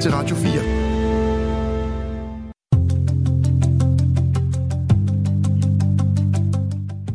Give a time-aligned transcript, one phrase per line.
[0.00, 0.52] til Radio 4.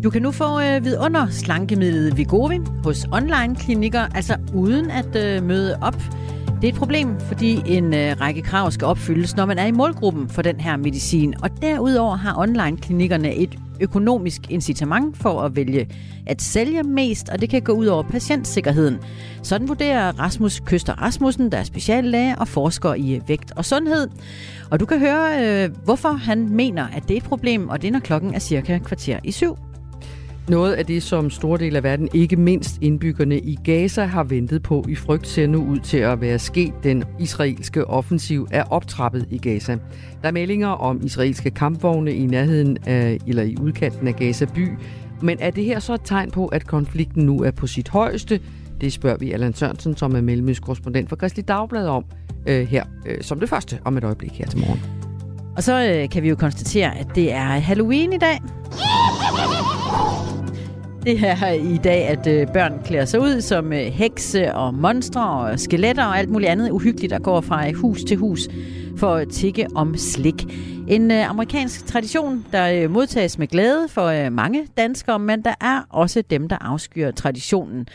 [0.03, 5.77] Du kan nu få øh, vidunder slankemidlet Vigovi hos online-klinikker, altså uden at øh, møde
[5.81, 5.95] op.
[6.65, 9.71] Det er et problem, fordi en øh, række krav skal opfyldes, når man er i
[9.71, 11.33] målgruppen for den her medicin.
[11.43, 15.89] Og derudover har online-klinikkerne et økonomisk incitament for at vælge
[16.25, 18.97] at sælge mest, og det kan gå ud over patientsikkerheden.
[19.43, 24.07] Sådan vurderer Rasmus Køster Rasmussen, der er speciallæge og forsker i vægt og sundhed.
[24.71, 27.87] Og du kan høre, øh, hvorfor han mener, at det er et problem, og det
[27.87, 29.57] er, når klokken er cirka kvarter i syv.
[30.49, 34.63] Noget af det, som store dele af verden, ikke mindst indbyggerne i Gaza, har ventet
[34.63, 36.73] på i frygt, ser nu ud til at være sket.
[36.83, 39.77] Den israelske offensiv er optrappet i Gaza.
[40.21, 44.69] Der er meldinger om israelske kampvogne i nærheden af, eller i udkanten af Gaza by.
[45.21, 48.39] Men er det her så et tegn på, at konflikten nu er på sit højeste?
[48.81, 52.05] Det spørger vi Allan Sørensen, som er mellemøst korrespondent for Kristelig Dagblad om
[52.47, 54.81] øh, her øh, som det første om et øjeblik her til morgen.
[55.57, 58.41] Og så øh, kan vi jo konstatere, at det er Halloween i dag.
[61.05, 65.29] Det er i dag, at øh, børn klæder sig ud som øh, hekse og monstre
[65.39, 68.47] og skeletter og alt muligt andet uhyggeligt, der går fra øh, hus til hus
[68.97, 70.45] for at tikke om slik.
[70.87, 76.49] En amerikansk tradition, der modtages med glæde for mange danskere, men der er også dem,
[76.49, 77.87] der afskyer traditionen.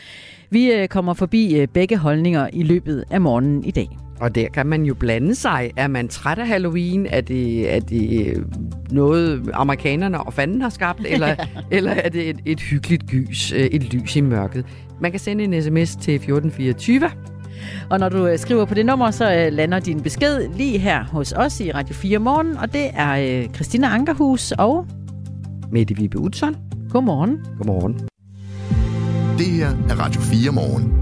[0.49, 4.10] Vi kommer forbi begge holdninger i løbet af morgenen i dag.
[4.21, 5.71] Og der kan man jo blande sig.
[5.75, 7.05] Er man træt af Halloween?
[7.09, 8.45] Er det, er det øh,
[8.91, 11.01] noget, amerikanerne og fanden har skabt?
[11.05, 11.35] Eller,
[11.71, 14.65] eller er det et, et hyggeligt gys, øh, et lys i mørket?
[14.99, 17.11] Man kan sende en sms til 1424.
[17.89, 21.31] Og når du øh, skriver på det nummer, så lander din besked lige her hos
[21.31, 22.57] os i Radio 4 Morgen.
[22.57, 24.87] Og det er Christina Ankerhus og...
[25.71, 26.55] Mette Vibe Utzon.
[26.89, 27.39] Godmorgen.
[27.57, 27.93] Godmorgen.
[29.37, 31.00] Det her er Radio 4 Morgen.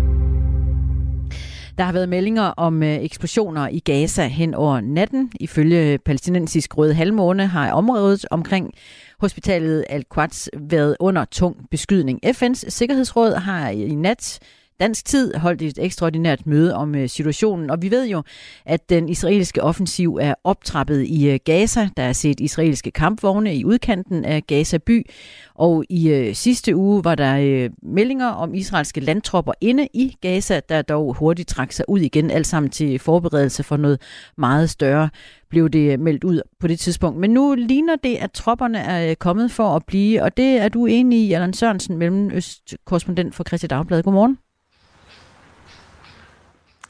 [1.79, 5.31] Der har været meldinger om øh, eksplosioner i Gaza hen over natten.
[5.39, 8.73] Ifølge palæstinensisk røde halvmåne har området omkring
[9.19, 12.19] hospitalet Al-Quds været under tung beskydning.
[12.25, 14.39] FN's Sikkerhedsråd har i nat
[14.79, 18.23] dansk tid holdt et ekstraordinært møde om øh, situationen, og vi ved jo,
[18.65, 21.89] at den israelske offensiv er optrappet i øh, Gaza.
[21.97, 25.09] Der er set israelske kampvogne i udkanten af Gaza by,
[25.55, 30.81] og i øh, sidste uge var der meldinger om israelske landtropper inde i Gaza, der
[30.81, 34.01] dog hurtigt trak sig ud igen, alt sammen til forberedelse for noget
[34.37, 35.09] meget større
[35.49, 37.19] blev det meldt ud på det tidspunkt.
[37.19, 40.85] Men nu ligner det, at tropperne er kommet for at blive, og det er du
[40.85, 44.03] enig i, Allan Sørensen, mellemøstkorrespondent for Christi Dagblad.
[44.03, 44.37] Godmorgen.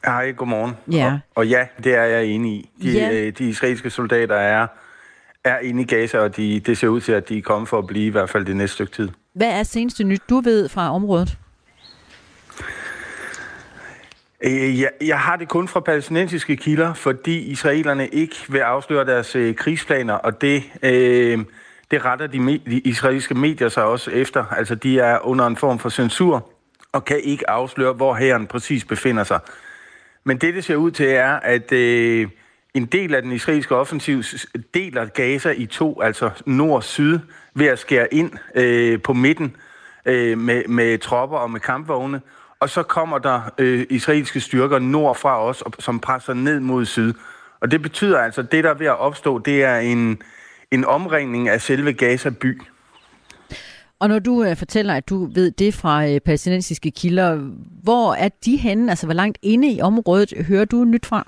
[0.05, 0.77] Hej, godmorgen.
[0.91, 1.11] Ja.
[1.13, 2.69] Og, og ja, det er jeg enig i.
[2.83, 3.13] De, ja.
[3.13, 4.67] øh, de israelske soldater er,
[5.43, 7.77] er inde i Gaza, og de, det ser ud til, at de er kommet for
[7.77, 9.09] at blive i hvert fald det næste stykke tid.
[9.33, 11.37] Hvad er seneste nyt, du ved fra området?
[14.43, 19.35] Øh, jeg, jeg har det kun fra palæstinensiske kilder, fordi israelerne ikke vil afsløre deres
[19.35, 21.39] øh, krigsplaner, og det, øh,
[21.91, 24.45] det retter de, me- de israelske medier sig også efter.
[24.45, 26.49] Altså, de er under en form for censur
[26.91, 29.39] og kan ikke afsløre, hvor hæren præcis befinder sig.
[30.23, 32.27] Men det, det ser ud til, er, at øh,
[32.73, 34.23] en del af den israelske offensiv
[34.73, 37.19] deler Gaza i to, altså nord-syd,
[37.53, 39.55] ved at skære ind øh, på midten
[40.05, 42.21] øh, med, med tropper og med kampvogne.
[42.59, 47.13] Og så kommer der øh, israelske styrker nordfra os, som presser ned mod syd.
[47.59, 50.21] Og det betyder altså, at det, der er ved at opstå, det er en,
[50.71, 52.61] en omringning af selve Gaza by.
[53.99, 57.35] Og når du øh, fortæller, at du ved det fra øh, palæstinensiske kilder,
[57.83, 58.89] hvor er de henne?
[58.89, 61.27] Altså, hvor langt inde i området hører du nyt fra?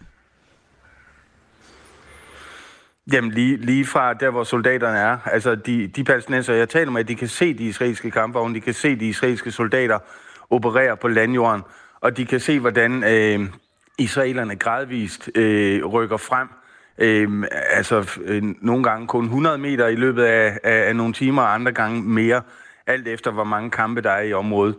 [3.13, 5.17] Jamen lige, lige fra der, hvor soldaterne er.
[5.25, 8.73] Altså de, de palæstinenser, jeg taler med, de kan se de israelske kampvogne, de kan
[8.73, 9.99] se de israelske soldater
[10.49, 11.61] operere på landjorden,
[12.01, 13.49] og de kan se, hvordan øh,
[13.97, 16.47] israelerne gradvist øh, rykker frem.
[16.97, 21.41] Øh, altså øh, nogle gange kun 100 meter i løbet af, af, af nogle timer,
[21.41, 22.41] og andre gange mere
[22.91, 24.75] alt efter hvor mange kampe der er i området.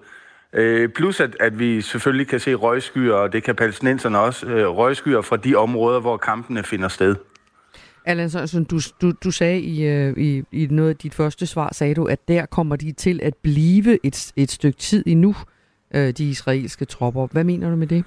[0.53, 4.69] Øh, plus at, at vi selvfølgelig kan se røgskyer, og det kan palæstinenserne også, øh,
[4.69, 7.17] røgskyer fra de områder, hvor kampene finder sted.
[8.05, 11.75] Allan Sørensen, du, du, du sagde i, øh, i, i noget af dit første svar,
[11.75, 15.35] sagde du, at der kommer de til at blive et, et stykke tid endnu,
[15.95, 17.27] øh, de israelske tropper.
[17.27, 18.05] Hvad mener du med det?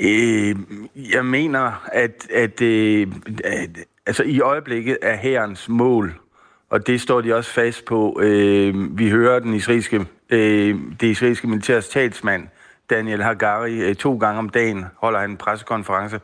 [0.00, 0.56] Øh,
[1.14, 3.06] jeg mener, at, at, øh,
[3.44, 6.20] at altså, i øjeblikket er herrens mål
[6.70, 8.20] og det står de også fast på.
[8.22, 12.48] Øh, vi hører den israelske, øh, det israelske militærs talsmand,
[12.90, 16.20] Daniel Hagari, øh, to gange om dagen holder han en pressekonference,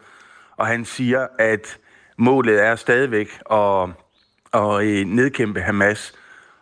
[0.57, 1.79] og han siger, at
[2.17, 3.89] målet er stadigvæk at,
[4.55, 6.15] at øh, nedkæmpe Hamas.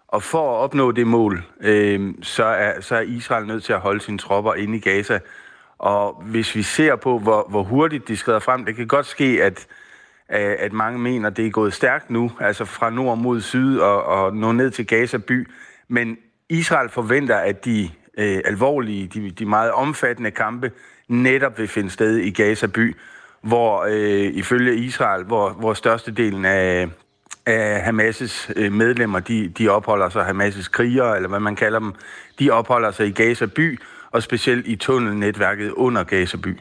[0.09, 3.81] Og for at opnå det mål, øh, så, er, så er Israel nødt til at
[3.81, 5.19] holde sine tropper inde i Gaza.
[5.79, 9.39] Og hvis vi ser på, hvor, hvor hurtigt de skrider frem, det kan godt ske,
[9.43, 9.67] at,
[10.29, 14.05] at mange mener, at det er gået stærkt nu, altså fra nord mod syd og,
[14.05, 15.49] og nå ned til Gaza by.
[15.89, 16.17] Men
[16.49, 20.73] Israel forventer, at de øh, alvorlige, de, de meget omfattende kampe
[21.09, 22.97] netop vil finde sted i Gaza by,
[23.41, 26.89] hvor øh, ifølge Israel, hvor, hvor størstedelen af,
[27.47, 31.93] af Hamas' øh, medlemmer, de, de opholder sig, Hamas' krigere, eller hvad man kalder dem,
[32.39, 33.81] de opholder sig i Gaza by,
[34.11, 36.59] og specielt i tunnelnetværket under Gaza by.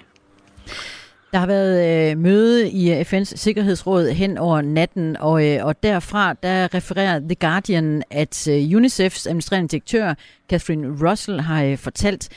[1.34, 5.84] Der har været øh, møde i øh, FN's Sikkerhedsråd hen over natten, og, øh, og
[5.84, 10.14] derfra der refererer The Guardian, at øh, UNICEF's administrerende direktør,
[10.50, 12.30] Catherine Russell, har øh, fortalt,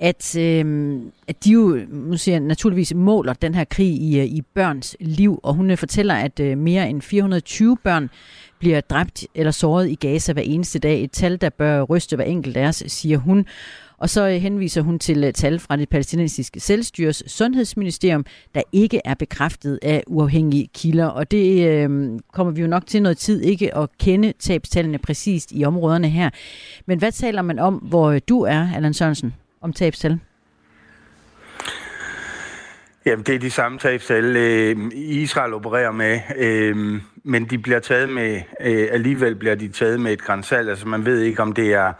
[0.00, 0.94] at, øh,
[1.28, 5.40] at de jo nu siger, naturligvis måler den her krig i, øh, i børns liv,
[5.42, 8.10] og hun øh, fortæller, at øh, mere end 420 børn
[8.58, 11.04] bliver dræbt eller såret i Gaza hver eneste dag.
[11.04, 13.46] Et tal, der bør ryste hver enkelt af os, siger hun.
[14.02, 19.00] Og så øh, henviser hun til øh, tal fra det palæstinensiske selvstyres sundhedsministerium, der ikke
[19.04, 21.06] er bekræftet af uafhængige kilder.
[21.06, 25.52] Og det øh, kommer vi jo nok til noget tid ikke at kende tabstallene præcist
[25.52, 26.30] i områderne her.
[26.86, 30.18] Men hvad taler man om, hvor øh, du er, Allan Sørensen, om tabstal?
[33.06, 36.76] Jamen, det er de samme tabstal, øh, Israel opererer med, øh,
[37.24, 40.68] men de bliver taget med, øh, alligevel bliver de taget med et grænsal.
[40.68, 41.92] Altså, man ved ikke, om det er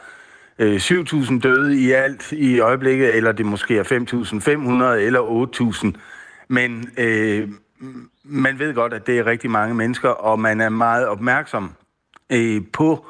[0.62, 6.00] øh, 7.000 døde i alt i øjeblikket, eller det måske er 5.500 eller 8.000.
[6.48, 7.48] Men øh,
[8.24, 11.72] man ved godt, at det er rigtig mange mennesker, og man er meget opmærksom
[12.32, 13.06] øh, på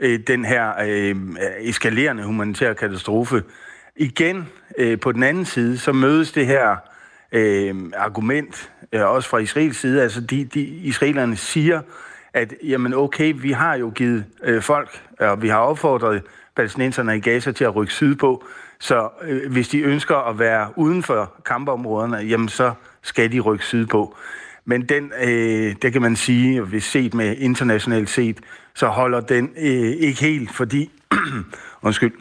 [0.00, 1.16] øh, den her øh,
[1.60, 3.42] eskalerende humanitære katastrofe.
[3.96, 4.48] Igen,
[4.78, 6.76] øh, på den anden side, så mødes det her
[7.32, 11.80] øh, argument, øh, også fra Israels side, altså de, de israelerne siger,
[12.34, 16.22] at jamen okay, vi har jo givet øh, folk, og vi har opfordret
[16.56, 18.44] palæstinenserne i Gaza til at rykke sydpå.
[18.78, 22.72] Så øh, hvis de ønsker at være uden for kampområderne, jamen så
[23.02, 24.16] skal de rykke sydpå.
[24.64, 28.40] Men den, øh, det kan man sige, hvis set med internationalt set,
[28.74, 30.90] så holder den øh, ikke helt, fordi
[31.82, 32.12] undskyld,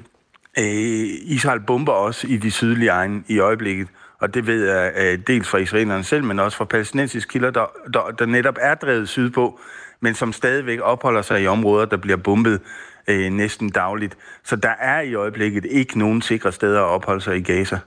[0.59, 3.87] øh, Israel bomber også i de sydlige egne i øjeblikket.
[4.19, 7.65] Og det ved jeg øh, dels fra israelerne selv, men også fra palæstinensiske kilder, der,
[7.93, 9.59] der, der netop er drevet sydpå,
[10.03, 12.59] men som stadigvæk opholder sig i områder, der bliver bombet
[13.07, 14.17] øh, næsten dagligt.
[14.43, 17.79] Så der er i øjeblikket ikke nogen sikre steder at opholde sig i Gaza.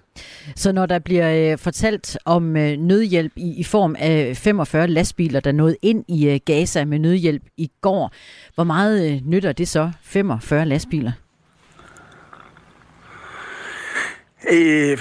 [0.57, 5.41] Så når der bliver øh, fortalt om øh, nødhjælp i, i form af 45 lastbiler,
[5.41, 8.13] der nåede ind i øh, Gaza med nødhjælp i går,
[8.55, 11.13] hvor meget øh, nytter det så, 45 lastbiler?
[14.51, 14.99] Øh,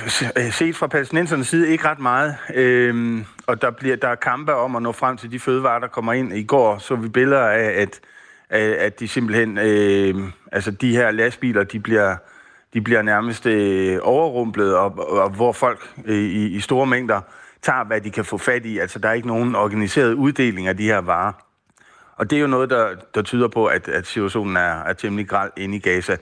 [0.52, 2.36] set fra palæstinensernes side ikke ret meget.
[2.54, 5.88] Øh, og der, bliver, der er kampe om at nå frem til de fødevarer, der
[5.88, 6.34] kommer ind.
[6.34, 8.00] I går så vi billeder af, at
[8.50, 10.16] at de simpelthen, øh,
[10.52, 12.16] altså de her lastbiler, de bliver,
[12.74, 17.22] de bliver nærmest øh, overrumplet, og, og hvor folk øh, i, i store mængder
[17.62, 18.78] tager, hvad de kan få fat i.
[18.78, 21.34] Altså der er ikke nogen organiseret uddeling af de her varer.
[22.18, 25.30] Og det er jo noget, der, der tyder på, at, at situationen er, er temmelig
[25.30, 26.18] græld inde i Gaza.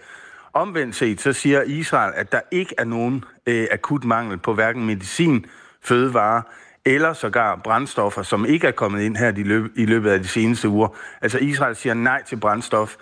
[0.53, 4.85] Omvendt set, så siger Israel, at der ikke er nogen øh, akut mangel på hverken
[4.85, 5.45] medicin,
[5.81, 6.41] fødevarer
[6.85, 9.33] eller sågar brændstoffer, som ikke er kommet ind her
[9.75, 10.87] i løbet, af de seneste uger.
[11.21, 12.95] Altså Israel siger nej til brændstof,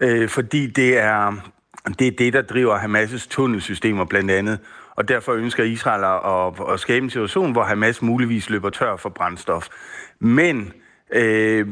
[0.00, 1.50] øh, fordi det er,
[1.98, 4.58] det er det, der driver Hamas' tunnelsystemer blandt andet.
[4.96, 9.08] Og derfor ønsker Israel at, at skabe en situation, hvor Hamas muligvis løber tør for
[9.08, 9.68] brændstof.
[10.20, 10.72] Men
[11.12, 11.66] øh,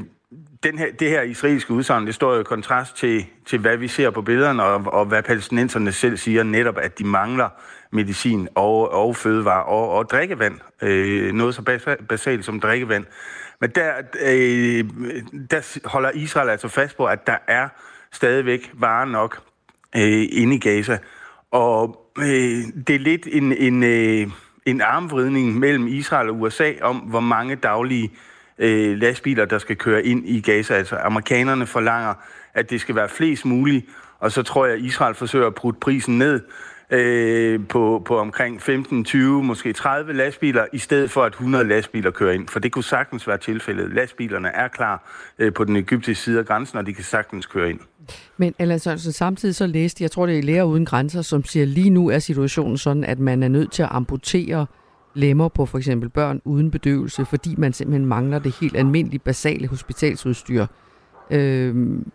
[0.67, 3.89] den her, det her israelske udsagn, det står jo i kontrast til, til hvad vi
[3.89, 7.49] ser på billederne, og, og hvad palæstinenserne selv siger, netop at de mangler
[7.91, 10.55] medicin og, og fødevarer og, og drikkevand.
[10.83, 13.05] Øh, noget så basalt som drikkevand.
[13.61, 14.85] Men der, øh,
[15.51, 17.69] der holder Israel altså fast på, at der er
[18.13, 19.43] stadigvæk varer nok
[19.97, 20.99] øh, inde i Gaza.
[21.51, 24.31] Og øh, det er lidt en, en, øh,
[24.67, 29.77] en armvridning mellem Israel og USA om, hvor mange daglige øh, Øh, lastbiler, der skal
[29.77, 30.75] køre ind i Gaza.
[30.75, 32.15] Altså amerikanerne forlanger,
[32.55, 33.87] at det skal være flest muligt,
[34.19, 36.41] og så tror jeg, at Israel forsøger at putte prisen ned
[36.91, 42.11] øh, på, på omkring 15, 20, måske 30 lastbiler, i stedet for at 100 lastbiler
[42.11, 42.49] kører ind.
[42.49, 43.95] For det kunne sagtens være tilfældet.
[43.95, 47.71] Lastbilerne er klar øh, på den egyptiske side af grænsen, og de kan sagtens køre
[47.71, 47.81] ind.
[48.37, 51.45] Men Allan altså, Sørensen, samtidig så læste, jeg tror det er Læger Uden Grænser, som
[51.45, 54.67] siger, lige nu er situationen sådan, at man er nødt til at amputere
[55.17, 59.67] lemmer på for eksempel børn uden bedøvelse, fordi man simpelthen mangler det helt almindelige, basale
[59.67, 60.67] hospitalsudstyr.
[61.31, 62.11] Øhm,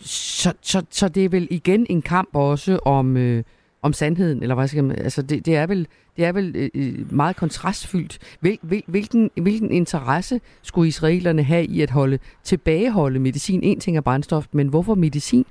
[0.00, 3.42] så, så, så det er vel igen en kamp også om, øh,
[3.82, 6.70] om sandheden, eller hvad skal man, altså det, det er vel, det er vel øh,
[6.74, 8.18] øh meget kontrastfyldt.
[8.40, 13.62] Hvil, hvil, hvilken, hvilken interesse skulle israelerne have i at holde tilbageholde medicin?
[13.62, 15.46] En ting er brændstof, men hvorfor medicin?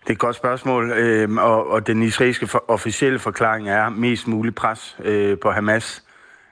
[0.00, 4.28] Det er et godt spørgsmål, øh, og, og den israelske for, officielle forklaring er mest
[4.28, 6.04] mulig pres øh, på Hamas.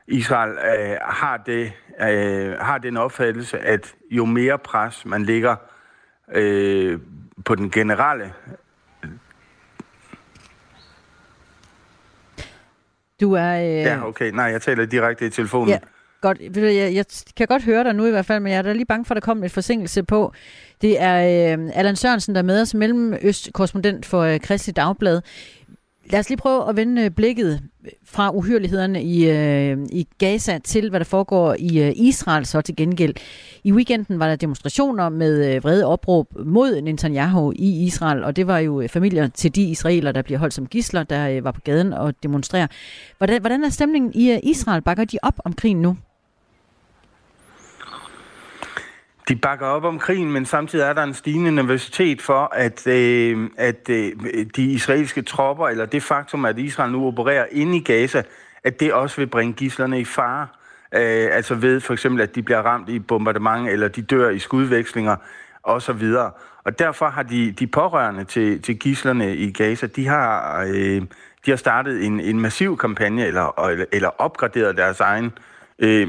[0.07, 5.57] Israel øh, har, det, øh, har den opfattelse, at jo mere pres man ligger
[6.35, 7.01] øh,
[7.45, 8.33] på den generelle
[13.21, 13.55] Du er...
[13.55, 13.71] Øh...
[13.71, 14.31] Ja, okay.
[14.31, 15.69] Nej, jeg taler direkte i telefonen.
[15.69, 15.79] Ja.
[16.21, 16.39] Godt.
[16.57, 17.05] Jeg, jeg
[17.37, 19.15] kan godt høre dig nu i hvert fald, men jeg er da lige bange for,
[19.15, 20.33] at der kommer lidt forsinkelse på.
[20.83, 21.17] Det er
[21.59, 25.21] øh, Allan Sørensen, der er med os, mellemøstkorrespondent for øh, Kristelig Dagblad.
[26.11, 27.61] Lad os lige prøve at vende øh, blikket
[28.05, 32.77] fra uhyrlighederne i, øh, i Gaza til, hvad der foregår i øh, Israel så til
[32.77, 33.15] gengæld.
[33.65, 38.47] I weekenden var der demonstrationer med øh, vrede opråb mod Netanyahu i Israel, og det
[38.47, 41.53] var jo øh, familier til de israeler, der bliver holdt som gisler, der øh, var
[41.53, 42.67] på gaden og demonstrerer.
[43.19, 44.83] Hvordan, hvordan er stemningen i øh, Israel?
[44.83, 45.97] Bakker de op om krigen nu?
[49.29, 53.51] De bakker op om krigen, men samtidig er der en stigende nervøsitet for, at, øh,
[53.57, 54.13] at øh,
[54.57, 58.23] de israelske tropper, eller det faktum, at Israel nu opererer inde i Gaza,
[58.65, 60.47] at det også vil bringe gislerne i fare.
[60.95, 64.39] Øh, altså ved for eksempel, at de bliver ramt i bombardement, eller de dør i
[64.39, 65.17] skudvekslinger
[65.63, 66.15] osv.
[66.65, 71.03] Og derfor har de, de pårørende til, til gislerne i Gaza, de har, øh,
[71.47, 75.33] de har startet en, en massiv kampagne, eller, eller opgraderet deres egen
[75.79, 76.09] øh,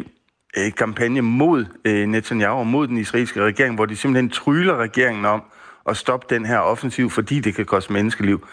[0.58, 5.26] øh, kampagne mod øh, Netanyahu og mod den israelske regering, hvor de simpelthen tryller regeringen
[5.26, 5.44] om
[5.90, 8.48] at stoppe den her offensiv, fordi det kan koste menneskeliv.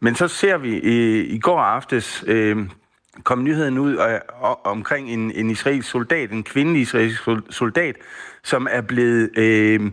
[0.00, 2.56] Men så ser vi øh, i går aftes øh,
[3.24, 4.20] kom nyheden ud øh,
[4.64, 7.96] omkring en, en israelsk soldat, en kvindelig israelsk soldat,
[8.42, 9.90] som er blevet øh,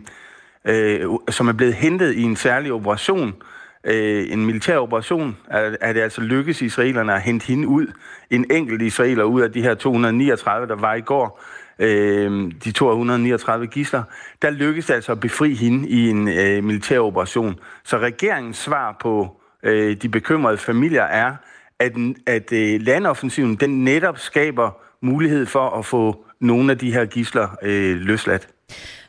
[0.64, 3.34] øh, som er blevet hentet i en særlig operation,
[3.84, 7.86] øh, en militær operation, er, er det altså lykkes israelerne at hente hende ud.
[8.30, 11.42] En enkelt israeler ud af de her 239, der var i går,
[11.78, 14.02] øh, de 239 gisler,
[14.42, 17.58] der lykkedes det altså at befri hende i en øh, militær operation.
[17.84, 21.36] Så regeringens svar på øh, de bekymrede familier er,
[21.78, 21.92] at,
[22.26, 24.70] at øh, landoffensiven den netop skaber
[25.02, 28.48] mulighed for at få nogle af de her gisler øh, løsladt.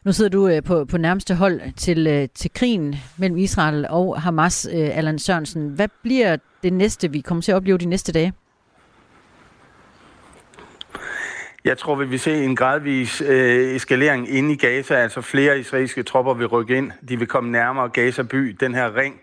[0.06, 4.22] Nu sidder du øh, på, på nærmeste hold til, øh, til krigen mellem Israel og
[4.22, 5.70] Hamas, øh, Allan Sørensen.
[5.70, 8.34] Hvad bliver det næste, vi kommer til at opleve de næste dage?
[11.66, 14.96] Jeg tror, vi vil se en gradvis øh, eskalering inde i Gaza.
[14.96, 16.92] Altså flere israelske tropper vil rykke ind.
[17.10, 19.16] De vil komme nærmere Gaza by, den her ring.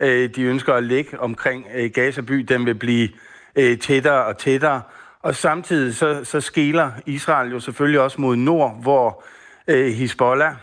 [0.00, 2.34] Øh, de ønsker at ligge omkring øh, Gaza by.
[2.34, 3.08] Den vil blive
[3.56, 4.82] øh, tættere og tættere.
[5.22, 9.24] Og samtidig så, så skiller Israel jo selvfølgelig også mod nord, hvor
[9.68, 10.54] øh, Hezbollah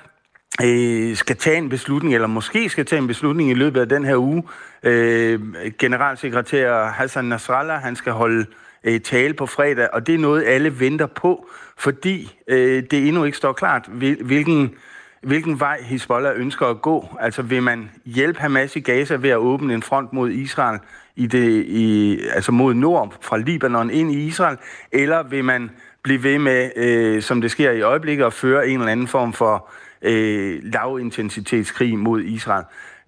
[0.63, 4.05] øh, skal tage en beslutning, eller måske skal tage en beslutning i løbet af den
[4.05, 4.43] her uge.
[4.83, 5.39] Øh,
[5.79, 8.45] generalsekretær Hassan Nasrallah, han skal holde
[8.83, 13.23] øh, tale på fredag, og det er noget, alle venter på, fordi øh, det endnu
[13.23, 13.89] ikke står klart,
[14.21, 14.73] hvilken,
[15.21, 17.17] hvilken vej Hezbollah ønsker at gå.
[17.19, 20.79] Altså vil man hjælpe Hamas i Gaza ved at åbne en front mod Israel,
[21.15, 24.57] i det, i, altså mod nord fra Libanon ind i Israel,
[24.91, 25.69] eller vil man
[26.07, 29.33] blive ved med, øh, som det sker i øjeblikket, at føre en eller anden form
[29.33, 29.69] for
[30.01, 32.63] øh, lavintensitetskrig mod Israel.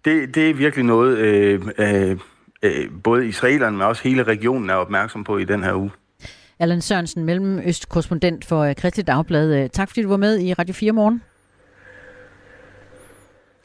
[0.05, 2.17] Det, det er virkelig noget, øh, øh,
[2.63, 5.91] øh, både israelerne, men også hele regionen er opmærksom på i den her uge.
[6.59, 9.63] Allan Sørensen, Mellemøst-korrespondent for øh, Kristi Dagblad.
[9.63, 11.23] Øh, tak fordi du var med i Radio 4 morgen.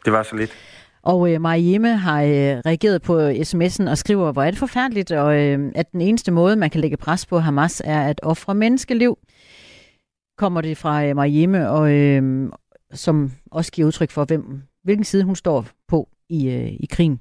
[0.04, 0.73] Det var så lidt.
[1.04, 2.30] Og øh, Mariemme har øh,
[2.66, 6.32] reageret på øh, sms'en og skriver, hvor er det forfærdeligt, og øh, at den eneste
[6.32, 9.18] måde, man kan lægge pres på Hamas, er at ofre menneskeliv.
[10.38, 12.50] Kommer det fra øh, Mariemme, og, øh,
[12.92, 17.20] som også giver udtryk for, hvem, hvilken side hun står på i, øh, i krigen.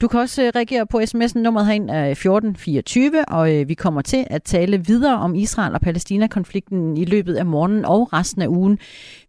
[0.00, 1.38] Du kan også øh, reagere på sms'en.
[1.38, 5.74] Nummeret herind er øh, 1424, og øh, vi kommer til at tale videre om Israel
[5.74, 8.78] og Palæstina-konflikten i løbet af morgenen og resten af ugen.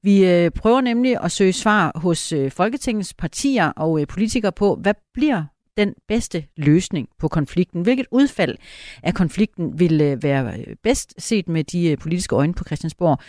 [0.03, 4.75] Vi øh, prøver nemlig at søge svar hos øh, Folketingets partier og øh, politikere på,
[4.75, 5.43] hvad bliver
[5.77, 7.81] den bedste løsning på konflikten?
[7.81, 8.55] Hvilket udfald
[9.03, 13.19] af konflikten vil øh, være øh, bedst set med de politiske øjne på Christiansborg?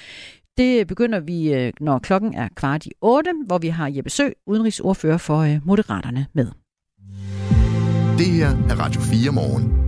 [0.56, 4.28] Det begynder vi, øh, når klokken er kvart i otte, hvor vi har Jeppe Sø,
[4.46, 6.46] udenrigsordfører for øh, Moderaterne, med.
[8.18, 9.84] Det her er Radio 4 morgen.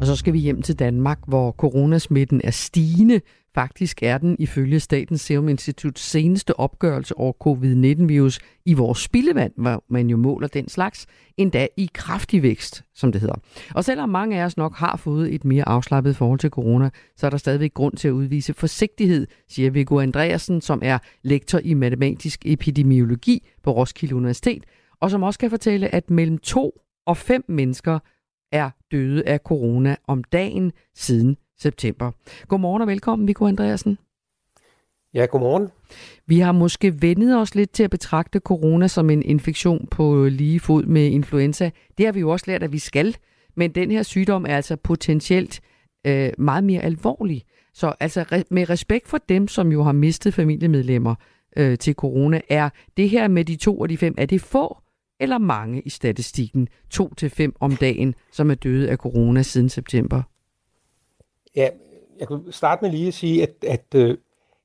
[0.00, 3.20] Og så skal vi hjem til Danmark, hvor coronasmitten er stigende.
[3.54, 9.84] Faktisk er den ifølge Statens Serum Instituts seneste opgørelse over covid-19-virus i vores spildevand, hvor
[9.88, 13.34] man jo måler den slags, endda i kraftig vækst, som det hedder.
[13.74, 17.26] Og selvom mange af os nok har fået et mere afslappet forhold til corona, så
[17.26, 21.74] er der stadigvæk grund til at udvise forsigtighed, siger Viggo Andreasen, som er lektor i
[21.74, 24.64] matematisk epidemiologi på Roskilde Universitet,
[25.00, 27.98] og som også kan fortælle, at mellem to og fem mennesker
[28.52, 32.10] er døde af corona om dagen siden september.
[32.48, 33.98] Godmorgen og velkommen, Viggo Andreasen.
[35.14, 35.68] Ja, godmorgen.
[36.26, 40.60] Vi har måske vendet os lidt til at betragte corona som en infektion på lige
[40.60, 41.70] fod med influenza.
[41.98, 43.16] Det har vi jo også lært, at vi skal.
[43.56, 45.60] Men den her sygdom er altså potentielt
[46.06, 47.44] øh, meget mere alvorlig.
[47.74, 51.14] Så altså re- med respekt for dem, som jo har mistet familiemedlemmer
[51.56, 54.78] øh, til corona, er det her med de to og de fem, er det få
[55.20, 56.68] eller mange i statistikken?
[56.90, 60.22] To til fem om dagen, som er døde af corona siden september?
[61.56, 61.68] Ja,
[62.18, 64.18] jeg kan starte med lige at sige, at, at øh,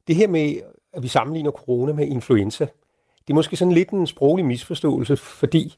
[0.08, 0.56] det her med,
[0.94, 2.68] at vi sammenligner corona med influenza,
[3.28, 5.76] det er måske sådan lidt en sproglig misforståelse, fordi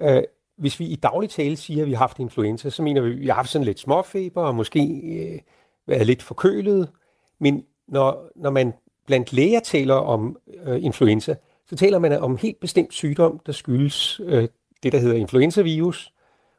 [0.00, 0.22] øh,
[0.56, 3.20] hvis vi i daglig tale siger, at vi har haft influenza, så mener vi, at
[3.20, 5.40] vi har haft sådan lidt småfeber og måske øh,
[5.86, 6.90] været lidt forkølet.
[7.38, 8.72] Men når, når man
[9.06, 11.34] blandt læger taler om øh, influenza,
[11.66, 14.48] så taler man om helt bestemt sygdom, der skyldes øh,
[14.82, 16.12] det, der hedder influenzavirus.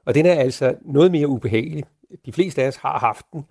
[0.05, 1.83] Og den er altså noget mere ubehagelig.
[2.25, 3.45] De fleste af os har haft den.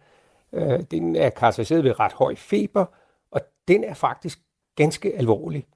[0.54, 2.85] Øh, den er karakteriseret ved ret høj feber,
[3.30, 4.38] og den er faktisk
[4.76, 5.66] ganske alvorlig.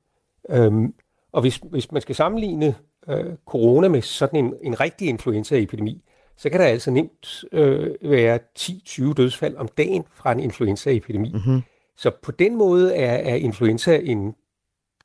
[0.50, 0.94] Øhm,
[1.32, 2.74] og hvis, hvis man skal sammenligne
[3.08, 6.02] øh, corona med sådan en, en rigtig influenzaepidemi,
[6.36, 11.32] så kan der altså nemt øh, være 10-20 dødsfald om dagen fra en influenzaepidemi.
[11.32, 11.62] Mm-hmm.
[11.96, 14.34] Så på den måde er, er influenza en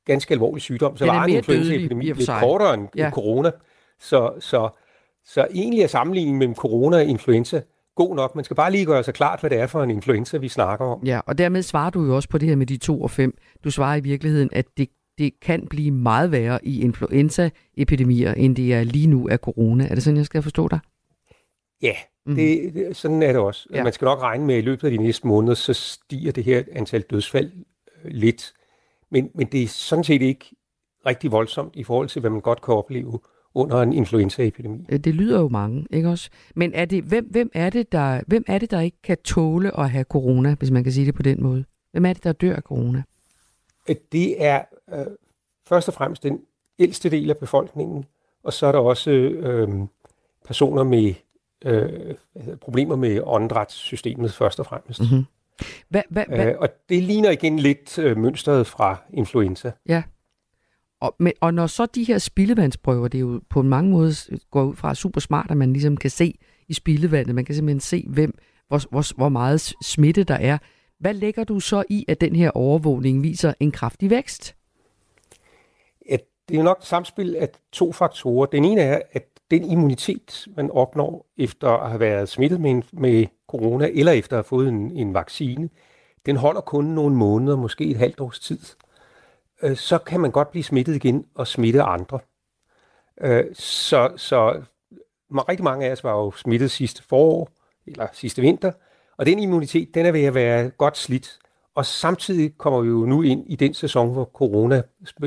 [0.06, 0.98] ganske alvorlig sygdom.
[0.98, 3.12] Så var en influenzaepidemi lidt kortere end ja.
[3.13, 3.51] corona.
[4.00, 4.70] Så, så,
[5.25, 7.62] så egentlig er sammenligningen mellem corona og influenza
[7.95, 8.36] god nok.
[8.36, 10.86] Man skal bare lige gøre sig klart, hvad det er for en influenza, vi snakker
[10.86, 11.03] om.
[11.05, 13.38] Ja, og dermed svarer du jo også på det her med de to og fem.
[13.63, 18.74] Du svarer i virkeligheden, at det, det kan blive meget værre i influenzaepidemier, end det
[18.74, 19.88] er lige nu af corona.
[19.88, 20.79] Er det sådan, jeg skal forstå dig?
[21.81, 21.93] Ja,
[22.25, 22.36] mm.
[22.36, 23.67] det, det, sådan er det også.
[23.74, 23.83] Ja.
[23.83, 26.43] Man skal nok regne med, at i løbet af de næste måneder, så stiger det
[26.43, 27.51] her antal dødsfald
[28.03, 28.53] øh, lidt.
[29.12, 30.45] Men, men det er sådan set ikke
[31.05, 33.19] rigtig voldsomt i forhold til, hvad man godt kan opleve
[33.53, 34.86] under en influenzaepidemi.
[34.89, 36.29] Øh, Det lyder jo mange, ikke også?
[36.55, 39.79] Men er det, hvem, hvem, er det, der, hvem er det, der ikke kan tåle
[39.79, 41.65] at have corona, hvis man kan sige det på den måde?
[41.91, 43.03] Hvem er det, der dør af corona?
[44.12, 44.62] Det er
[44.93, 45.05] øh,
[45.67, 46.39] først og fremmest den
[46.79, 48.05] ældste del af befolkningen,
[48.43, 49.70] og så er der også øh,
[50.46, 51.13] personer med
[51.65, 52.15] øh,
[52.62, 55.02] problemer med åndedrætssystemet først og fremmest.
[55.02, 55.26] Mm-hmm.
[55.89, 59.71] Hvad, hvad, hvad, Øh, og det ligner igen lidt øh, mønstret fra influenza.
[61.02, 64.64] Og, men, og når så de her spildevandsprøver, det er jo på mange måder går
[64.64, 68.06] ud fra super smart, at man ligesom kan se i spildevandet, man kan simpelthen se,
[68.08, 68.38] hvem,
[68.68, 70.58] hvor, hvor, hvor meget smitte der er.
[71.00, 74.56] Hvad lægger du så i, at den her overvågning viser en kraftig vækst?
[76.10, 78.46] at det er nok et samspil af to faktorer.
[78.46, 82.84] Den ene er, at den immunitet, man opnår efter at have været smittet med, en,
[82.94, 85.70] med corona, eller efter at have fået en, en vaccine,
[86.26, 88.60] den holder kun nogle måneder, måske et halvt års tid.
[88.60, 88.90] Øh,
[89.63, 92.19] Øh, så kan man godt blive smittet igen og smitte andre.
[93.21, 94.62] Øh, Så, så
[95.32, 97.50] rigtig mange af os var jo smittet sidste forår,
[97.88, 98.71] eller sidste vinter,
[99.17, 101.39] og den immunitet, den er ved at være godt slidt.
[101.76, 104.82] Og samtidig kommer vi jo nu ind i den sæson, hvor corona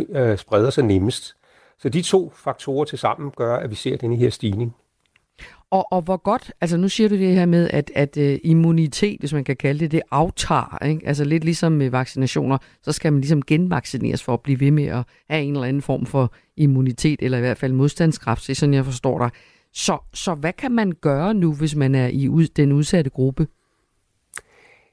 [0.08, 1.36] øh, spreder sig nemmest.
[1.78, 4.76] Så de to faktorer til sammen gør, at vi ser denne her stigning.
[5.74, 9.20] Og, og hvor godt, altså nu siger du det her med, at, at uh, immunitet,
[9.20, 10.84] hvis man kan kalde det, det aftager.
[10.84, 11.06] Ikke?
[11.06, 14.84] Altså lidt ligesom med vaccinationer, så skal man ligesom genvaccineres for at blive ved med
[14.84, 18.54] at have en eller anden form for immunitet, eller i hvert fald modstandskraft, det er
[18.54, 19.30] sådan, jeg forstår dig.
[19.72, 23.46] Så, så hvad kan man gøre nu, hvis man er i ud, den udsatte gruppe?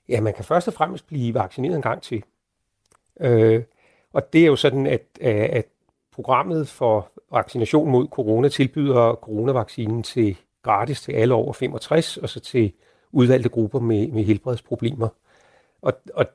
[0.10, 2.24] Ja, man kan først og fremmest blive vaccineret en gang til.
[3.22, 3.64] Øh,
[4.14, 5.66] og det er jo sådan, at, øh, at
[6.12, 12.40] programmet for vaccination mod corona tilbyder coronavaccinen til gratis til alle over 65, og så
[12.40, 12.74] til
[13.12, 15.08] udvalgte grupper med, med helbredsproblemer.
[15.82, 16.26] Og, og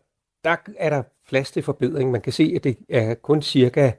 [0.45, 2.11] der er der plads til forbedring.
[2.11, 3.93] Man kan se, at det er kun cirka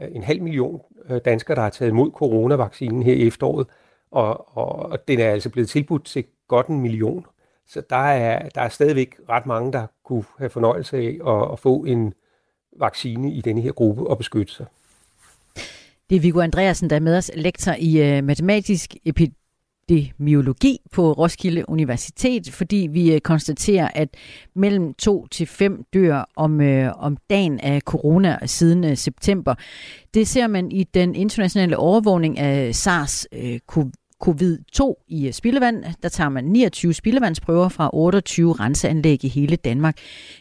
[0.00, 3.66] øh, en halv million øh, danskere, der har taget imod coronavaccinen her i efteråret,
[4.10, 7.26] og, og, og den er altså blevet tilbudt til godt en million.
[7.66, 11.58] Så der er, der er stadigvæk ret mange, der kunne have fornøjelse af at, at
[11.58, 12.14] få en
[12.80, 14.66] vaccine i denne her gruppe og beskytte sig.
[16.10, 18.96] Det er Viggo Andreasen, der er med os, lektor i øh, matematisk
[19.92, 24.08] epidemiologi på Roskilde Universitet, fordi vi øh, konstaterer, at
[24.54, 29.54] mellem 2 til 5 dør om, øh, om dagen af corona siden øh, september.
[30.14, 33.56] Det ser man i den internationale overvågning af SARS uh,
[34.26, 35.84] covid-2 i øh, spildevand.
[36.02, 39.96] Der tager man 29 spildevandsprøver fra 28 renseanlæg i hele Danmark.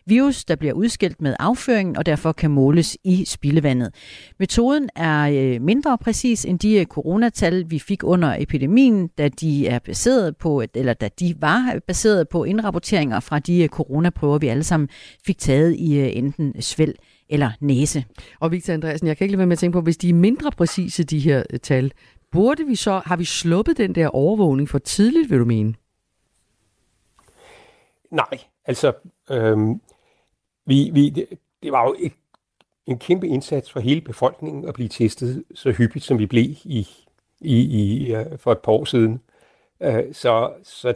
[0.06, 3.94] Virus, der bliver udskilt med afføringen og derfor kan måles i spildevandet.
[4.39, 9.67] Metoden er øh, mindre præcis end de øh, coronatal, vi fik under epidemien, da de
[9.67, 14.63] er baseret på, eller da de var baseret på indrapporteringer fra de coronaprøver, vi alle
[14.63, 14.89] sammen
[15.26, 16.96] fik taget i enten svæld
[17.30, 18.06] eller næse.
[18.39, 20.13] Og Victor Andreasen, jeg kan ikke lade være med at tænke på, hvis de er
[20.13, 21.91] mindre præcise, de her tal,
[22.32, 25.74] burde vi så, har vi sluppet den der overvågning for tidligt, vil du mene?
[28.12, 28.94] Nej, altså,
[29.32, 29.82] øhm,
[30.65, 31.10] vi, vi,
[31.63, 32.13] det var jo et,
[32.86, 36.88] en kæmpe indsats for hele befolkningen at blive testet så hyppigt, som vi blev i,
[37.41, 39.22] i, i uh, for et par år siden.
[39.80, 40.94] Uh, så, så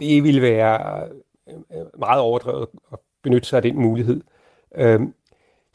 [0.00, 1.08] det ville være
[1.48, 4.20] øh, meget overdrevet at benytte sig af den mulighed.
[4.70, 5.02] Uh,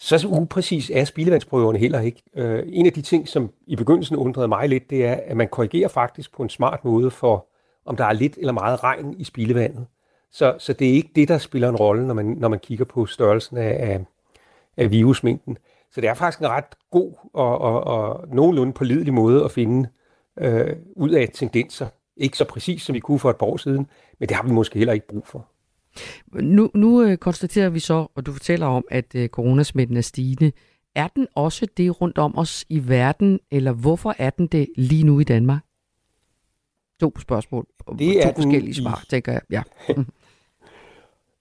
[0.04, 2.24] så upræcis er spildevandsprøverne heller ikke.
[2.36, 5.48] Øh, en af de ting, som i begyndelsen undrede mig lidt, det er, at man
[5.48, 7.48] korrigerer faktisk på en smart måde for,
[7.86, 9.86] om der er lidt eller meget regn i spildevandet.
[10.32, 12.86] Så, så det er ikke det, der spiller en rolle, når man, når man kigger
[12.86, 14.06] på størrelsen af, af,
[14.78, 15.58] af virusmængden.
[15.92, 19.90] Så det er faktisk en ret god og, og, og nogenlunde pålidelig måde at finde
[20.38, 21.88] øh, ud af tendenser.
[22.18, 23.88] Ikke så præcis, som vi kunne for et par år siden,
[24.20, 25.53] men det har vi måske heller ikke brug for.
[26.34, 30.52] Nu, nu øh, konstaterer vi så, og du fortæller om, at øh, coronasmitten er stigende.
[30.96, 35.04] Er den også det rundt om os i verden, eller hvorfor er den det lige
[35.04, 35.62] nu i Danmark?
[37.00, 37.68] To spørgsmål.
[38.00, 39.10] Det to er forskellige svar, i...
[39.10, 39.42] tænker jeg.
[39.50, 39.64] Ja.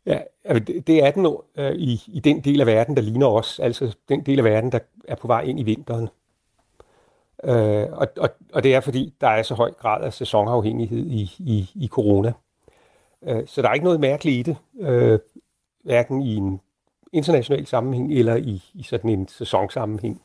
[0.06, 0.18] Ja,
[0.58, 4.26] det er den øh, i, i den del af verden, der ligner os, altså den
[4.26, 6.08] del af verden, der er på vej ind i vinteren.
[7.44, 11.30] Øh, og, og, og det er fordi, der er så høj grad af sæsonafhængighed i,
[11.38, 12.32] i, i corona.
[13.28, 14.56] Øh, så der er ikke noget mærkeligt i det,
[14.88, 15.18] øh,
[15.84, 16.60] hverken i en
[17.12, 20.20] international sammenhæng eller i, i sådan en sæsonsammenhæng.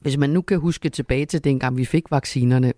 [0.00, 2.72] Hvis man nu kan huske tilbage til dengang vi fik vaccinerne,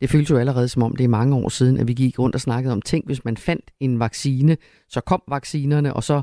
[0.00, 2.34] det føles jo allerede som om det er mange år siden, at vi gik rundt
[2.34, 3.06] og snakkede om ting.
[3.06, 4.56] Hvis man fandt en vaccine,
[4.88, 6.22] så kom vaccinerne, og så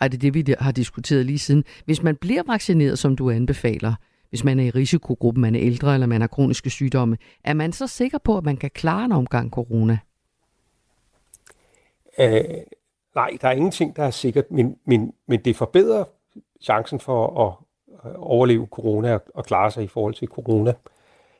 [0.00, 1.64] er det det, vi har diskuteret lige siden.
[1.84, 3.94] Hvis man bliver vaccineret, som du anbefaler,
[4.28, 7.72] hvis man er i risikogruppen, man er ældre eller man har kroniske sygdomme, er man
[7.72, 9.98] så sikker på, at man kan klare en omgang corona?
[12.20, 12.44] Øh,
[13.14, 16.04] nej, der er ingenting, der er sikkert, men, men, men det forbedrer
[16.60, 17.54] chancen for at
[18.04, 20.72] øh, overleve corona og klare sig i forhold til corona.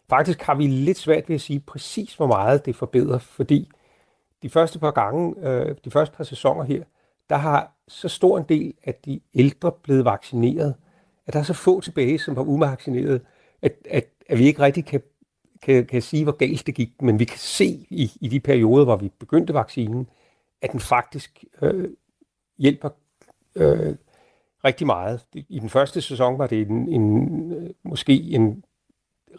[0.08, 3.70] Faktisk har vi lidt svært ved at sige præcis, hvor meget det forbedrer, fordi
[4.42, 6.84] de første par gange, øh, de første par sæsoner her,
[7.30, 10.74] der har så stor en del af de ældre blevet vaccineret,
[11.26, 13.20] at der er så få tilbage, som var uvaccineret,
[13.62, 15.02] at, at, at vi ikke rigtig kan,
[15.62, 17.02] kan, kan sige, hvor galt det gik.
[17.02, 20.06] Men vi kan se i, i de perioder, hvor vi begyndte vaccinen,
[20.62, 21.88] at den faktisk øh,
[22.58, 22.88] hjælper
[23.54, 23.94] øh,
[24.64, 25.20] rigtig meget.
[25.48, 28.64] I den første sæson var det en, en, øh, måske en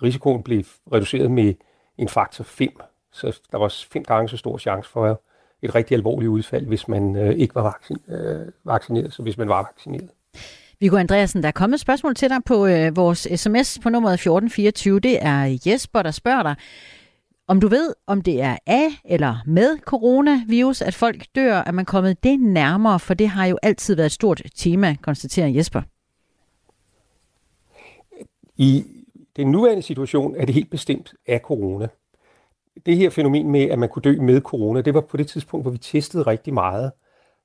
[0.03, 1.53] risikoen blev reduceret med
[1.97, 2.69] en faktor 5.
[3.11, 5.21] Så der var fem gange så stor chance for
[5.61, 9.49] et rigtig alvorligt udfald, hvis man øh, ikke var vaccin, øh, vaccineret, så hvis man
[9.49, 10.09] var vaccineret.
[10.79, 14.13] Viggo Andreasen, der er kommet et spørgsmål til dig på øh, vores sms på nummeret
[14.13, 14.99] 1424.
[14.99, 16.55] Det er Jesper, der spørger dig,
[17.51, 21.85] om du ved, om det er af eller med coronavirus, at folk dør, er man
[21.85, 25.81] kommet det nærmere, for det har jo altid været et stort tema, konstaterer Jesper.
[28.57, 28.85] I
[29.35, 31.87] den nuværende situation er det helt bestemt af corona.
[32.85, 35.63] Det her fænomen med, at man kunne dø med corona, det var på det tidspunkt,
[35.63, 36.91] hvor vi testede rigtig meget.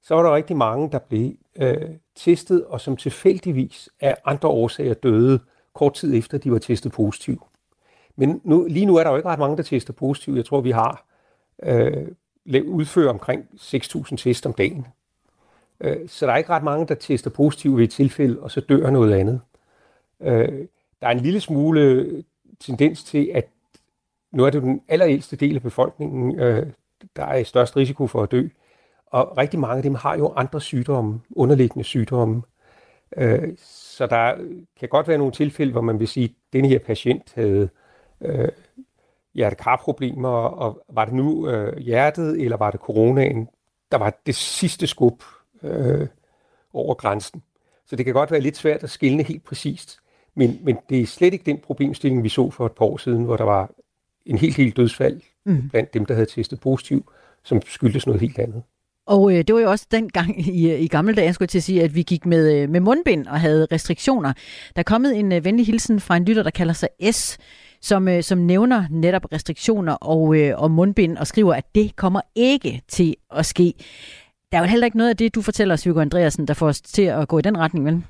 [0.03, 4.95] Så var der rigtig mange, der blev øh, testet, og som tilfældigvis af andre årsager
[4.95, 5.41] døde
[5.75, 7.43] kort tid efter, de var testet positiv.
[8.17, 10.37] Men nu, lige nu er der jo ikke ret mange, der tester positivt.
[10.37, 11.07] Jeg tror, vi har
[11.63, 12.09] øh,
[12.67, 14.87] udfører omkring 6.000 test om dagen.
[15.81, 18.61] Øh, så der er ikke ret mange, der tester positivt ved et tilfælde, og så
[18.61, 19.41] dør noget andet.
[20.21, 20.67] Øh,
[21.01, 22.23] der er en lille smule øh,
[22.61, 23.49] tendens til, at
[24.33, 26.67] nu er det den allerældste del af befolkningen, øh,
[27.17, 28.49] der er i størst risiko for at dø.
[29.07, 32.43] Og rigtig mange af dem har jo andre sygdomme, underliggende sygdomme.
[33.17, 34.35] Øh, så der
[34.81, 37.69] kan godt være nogle tilfælde, hvor man vil sige, at denne her patient havde øh,
[39.35, 43.49] hjertekarproblemer, og var det nu øh, hjertet, eller var det coronaen,
[43.93, 45.23] der var det sidste skub
[45.63, 46.07] øh,
[46.73, 47.43] over grænsen.
[47.87, 49.99] Så det kan godt være lidt svært at skille helt præcist.
[50.35, 53.25] Men, men det er slet ikke den problemstilling, vi så for et par år siden,
[53.25, 53.71] hvor der var
[54.27, 55.69] en helt, helt dødsfald mm.
[55.69, 57.13] blandt dem, der havde testet positiv,
[57.45, 58.63] som skyldtes noget helt andet.
[59.07, 61.59] Og øh, det var jo også den gang i, i gamle dage, jeg skulle til
[61.59, 64.33] at sige, at vi gik med, øh, med mundbind og havde restriktioner.
[64.77, 67.39] Der er kommet en øh, venlig hilsen fra en lytter, der kalder sig S,
[67.87, 72.21] som, øh, som nævner netop restriktioner og, øh, og mundbind og skriver, at det kommer
[72.35, 73.75] ikke til at ske.
[74.53, 76.81] Der er jo heller ikke noget af det, du fortæller, Viggo Andreasen, der får os
[76.81, 78.05] til at gå i den retning, vel?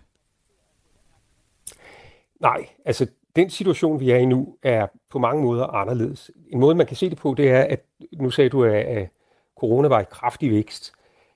[2.41, 6.31] Nej, altså den situation, vi er i nu, er på mange måder anderledes.
[6.49, 9.09] En måde, man kan se det på, det er, at nu sagde du, at
[9.57, 10.93] corona var i kraftig vækst.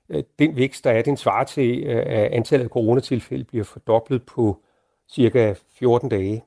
[0.09, 4.23] Øh, den vækst, der er, den svarer til, øh, at antallet af coronatilfælde bliver fordoblet
[4.23, 4.63] på
[5.09, 6.45] cirka 14 dage.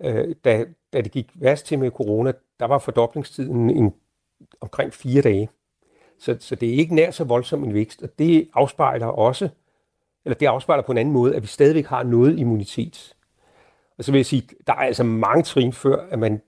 [0.00, 3.94] Øh, da, da det gik værst til med corona, der var fordoblingstiden en,
[4.60, 5.48] omkring fire dage.
[6.18, 9.48] Så, så det er ikke nær så voldsom en vækst, og det afspejler også,
[10.24, 13.14] eller det afspejler på en anden måde, at vi stadigvæk har noget immunitet.
[13.98, 16.40] Og så vil jeg sige, der er altså mange trin før, at man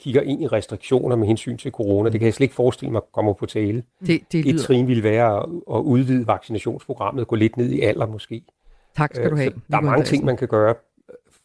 [0.00, 2.10] kigger ind i restriktioner med hensyn til corona.
[2.10, 3.82] Det kan jeg slet ikke forestille mig kommer på tale.
[4.06, 4.54] Det, det lyder...
[4.54, 5.42] Et trin ville være
[5.76, 8.44] at udvide vaccinationsprogrammet, gå lidt ned i alder måske.
[8.96, 9.52] Tak skal du have.
[9.70, 10.74] der er mange ting, man kan gøre,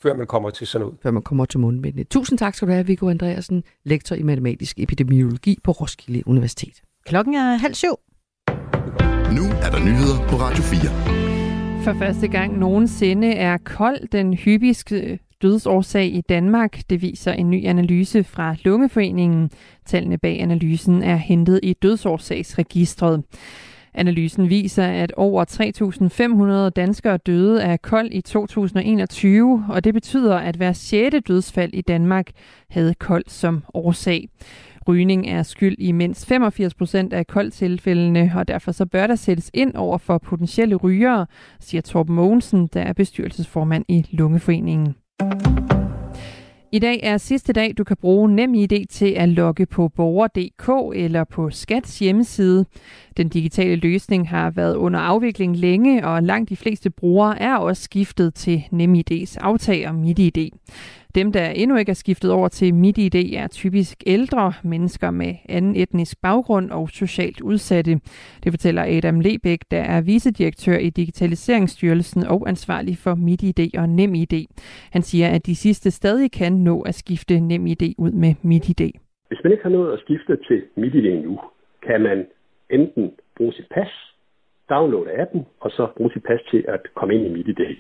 [0.04, 0.98] før man kommer til sådan noget.
[1.04, 2.04] Før man kommer til mundbindene.
[2.04, 6.82] Tusind tak skal du have, Viggo Andreasen, lektor i matematisk epidemiologi på Roskilde Universitet.
[7.06, 7.96] Klokken er halv syv.
[9.38, 11.84] Nu er der nyheder på Radio 4.
[11.84, 16.82] For første gang nogensinde er kold den hyppigste dødsårsag i Danmark.
[16.90, 19.52] Det viser en ny analyse fra Lungeforeningen.
[19.86, 23.24] Tallene bag analysen er hentet i dødsårsagsregistret.
[23.94, 25.46] Analysen viser, at over
[26.66, 31.82] 3.500 danskere døde af kold i 2021, og det betyder, at hver sjette dødsfald i
[31.82, 32.28] Danmark
[32.70, 34.30] havde kold som årsag.
[34.88, 39.52] Rygning er skyld i mindst 85 procent af koldtilfældene, og derfor så bør der sættes
[39.54, 41.26] ind over for potentielle rygere,
[41.60, 44.96] siger Torben Mogensen, der er bestyrelsesformand i Lungeforeningen.
[46.72, 51.24] I dag er sidste dag, du kan bruge NemID til at logge på borger.dk eller
[51.24, 52.66] på Skats hjemmeside.
[53.18, 57.84] Den digitale løsning har været under afvikling længe, og langt de fleste brugere er også
[57.84, 60.50] skiftet til NemID's aftager MitID.
[61.16, 65.76] Dem, der endnu ikke er skiftet over til MitID, er typisk ældre mennesker med anden
[65.76, 67.92] etnisk baggrund og socialt udsatte.
[68.44, 74.46] Det fortæller Adam Lebæk, der er vicedirektør i Digitaliseringsstyrelsen og ansvarlig for MitID og NemID.
[74.92, 78.92] Han siger, at de sidste stadig kan nå at skifte NemID ud med MitID.
[79.28, 81.40] Hvis man ikke har nået at skifte til MitID nu,
[81.88, 82.28] kan man
[82.70, 83.92] enten bruge sit pas,
[84.70, 87.76] downloade appen, og så bruge sit pas til at komme ind i MitID.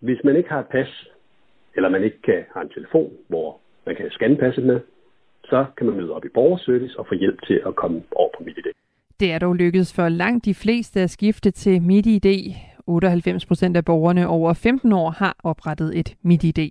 [0.00, 1.08] Hvis man ikke har et pas,
[1.76, 4.80] eller man ikke kan have en telefon, hvor man kan scanne passet med,
[5.44, 8.44] så kan man møde op i borgerservice og få hjælp til at komme over på
[8.44, 8.64] MitID.
[9.20, 12.54] Det er dog lykkedes for langt de fleste at skifte til MitID.
[12.86, 16.70] 98 procent af borgerne over 15 år har oprettet et MitID.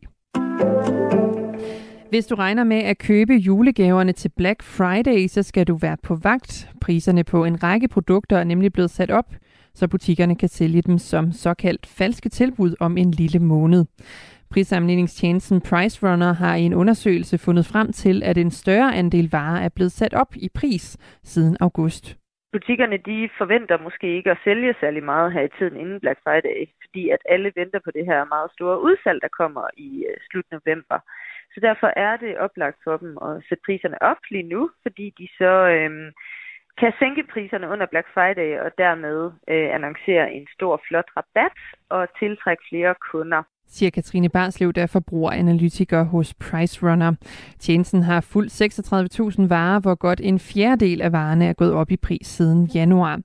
[2.10, 6.16] Hvis du regner med at købe julegaverne til Black Friday, så skal du være på
[6.16, 6.70] vagt.
[6.82, 9.36] Priserne på en række produkter er nemlig blevet sat op,
[9.74, 13.86] så butikkerne kan sælge dem som såkaldt falske tilbud om en lille måned.
[14.54, 19.70] Prissammenligningstjenesten PriceRunner har i en undersøgelse fundet frem til, at en større andel varer er
[19.76, 22.18] blevet sat op i pris siden august.
[22.52, 26.60] Butikkerne de forventer måske ikke at sælge særlig meget her i tiden inden Black Friday,
[26.82, 30.48] fordi at alle venter på det her meget store udsalg, der kommer i øh, slut
[30.52, 31.00] november.
[31.54, 35.28] Så derfor er det oplagt for dem at sætte priserne op lige nu, fordi de
[35.38, 36.10] så øhm,
[36.78, 41.58] kan sænke priserne under Black Friday og dermed øh, annoncere en stor flot rabat
[41.90, 47.14] og tiltrække flere kunder siger Katrine Barslev, der er forbrugeranalytiker hos PriceRunner.
[47.60, 51.98] Tjenesten har fuldt 36.000 varer, hvor godt en fjerdedel af varerne er gået op i
[51.98, 53.20] pris siden januar.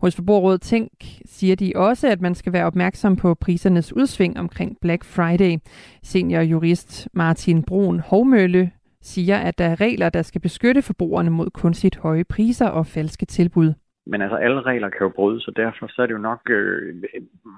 [0.00, 0.90] Hos Forbrugerrådet Tænk
[1.26, 5.58] siger de også, at man skal være opmærksom på prisernes udsving omkring Black Friday.
[6.02, 8.70] Seniorjurist Martin Brun Hovmølle
[9.02, 13.26] siger, at der er regler, der skal beskytte forbrugerne mod kunstigt høje priser og falske
[13.26, 13.72] tilbud.
[14.10, 16.94] Men altså, alle regler kan jo brydes, og derfor så er det jo nok øh,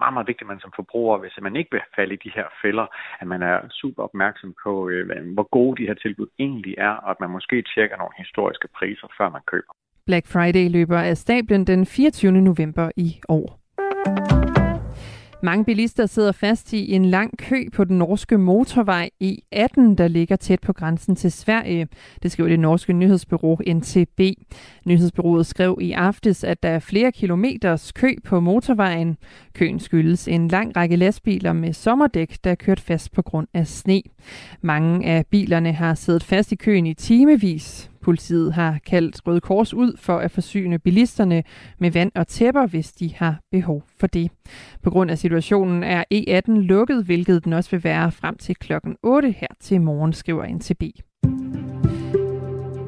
[0.01, 2.47] meget, meget vigtigt, at man som forbruger, hvis man ikke vil falde i de her
[2.63, 2.87] fælder,
[3.21, 5.03] at man er super opmærksom på, øh,
[5.35, 9.09] hvor gode de her tilbud egentlig er, og at man måske tjekker nogle historiske priser,
[9.19, 9.73] før man køber.
[10.07, 12.33] Black Friday løber af stablen den 24.
[12.33, 13.47] november i år.
[15.45, 20.37] Mange bilister sidder fast i en lang kø på den norske motorvej E18, der ligger
[20.37, 21.89] tæt på grænsen til Sverige.
[22.23, 24.21] Det skrev det norske nyhedsbureau NTB.
[24.85, 29.17] Nyhedsbureauet skrev i aftes, at der er flere kilometers kø på motorvejen.
[29.55, 33.67] Køen skyldes en lang række lastbiler med sommerdæk, der er kørt fast på grund af
[33.67, 34.03] sne.
[34.61, 37.92] Mange af bilerne har siddet fast i køen i timevis.
[38.03, 41.43] Politiet har kaldt Røde Kors ud for at forsyne bilisterne
[41.79, 44.31] med vand og tæpper, hvis de har behov for det.
[44.83, 48.97] På grund af situationen er E18 lukket, hvilket den også vil være frem til klokken
[49.03, 50.83] 8 her til morgen, skriver NTB.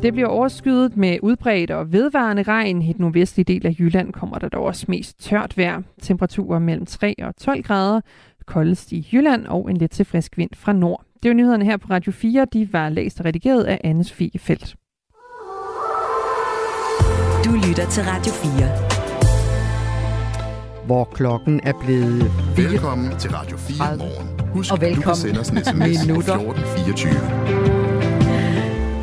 [0.03, 2.83] Det bliver overskyet med udbredt og vedvarende regn.
[2.83, 5.83] I den nordvestlige del af Jylland kommer der dog også mest tørt vejr.
[6.03, 8.00] Temperaturer mellem 3 og 12 grader.
[8.46, 11.05] Koldest i Jylland og en lidt til frisk vind fra nord.
[11.22, 12.46] Det var nyhederne her på Radio 4.
[12.53, 14.77] De var læst og redigeret af Anne Sofie Felt.
[17.44, 18.68] Du lytter til Radio 4.
[20.87, 22.33] Hvor klokken er blevet...
[22.57, 24.28] Velkommen til Radio 4 morgen.
[24.54, 25.02] Husk, og velkommen.
[25.02, 27.93] du kan sende os en sms på 1424.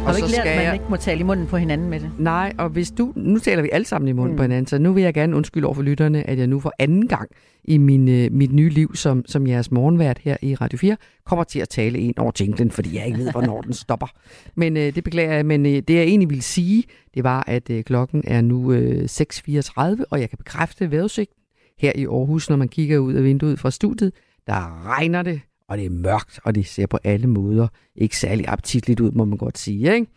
[0.05, 0.73] Har du ikke lært, at man jeg...
[0.73, 2.11] ikke må tale i munden på hinanden med det?
[2.19, 3.13] Nej, og hvis du...
[3.15, 4.37] Nu taler vi alle sammen i munden mm.
[4.37, 6.73] på hinanden, så nu vil jeg gerne undskylde over for lytterne, at jeg nu for
[6.79, 7.29] anden gang
[7.63, 11.43] i min, uh, mit nye liv som, som jeres morgenvært her i Radio 4, kommer
[11.43, 14.07] til at tale ind over jinglen, fordi jeg ikke ved, hvornår den stopper.
[14.55, 16.83] Men uh, det beklager jeg, men uh, det jeg egentlig ville sige,
[17.15, 21.41] det var, at uh, klokken er nu uh, 6.34, og jeg kan bekræfte vejrudsigten
[21.79, 24.13] her i Aarhus, når man kigger ud af vinduet fra studiet.
[24.47, 28.47] Der regner det og det er mørkt, og det ser på alle måder ikke særlig
[28.47, 29.93] appetitligt ud, må man godt sige.
[29.95, 30.07] Ikke?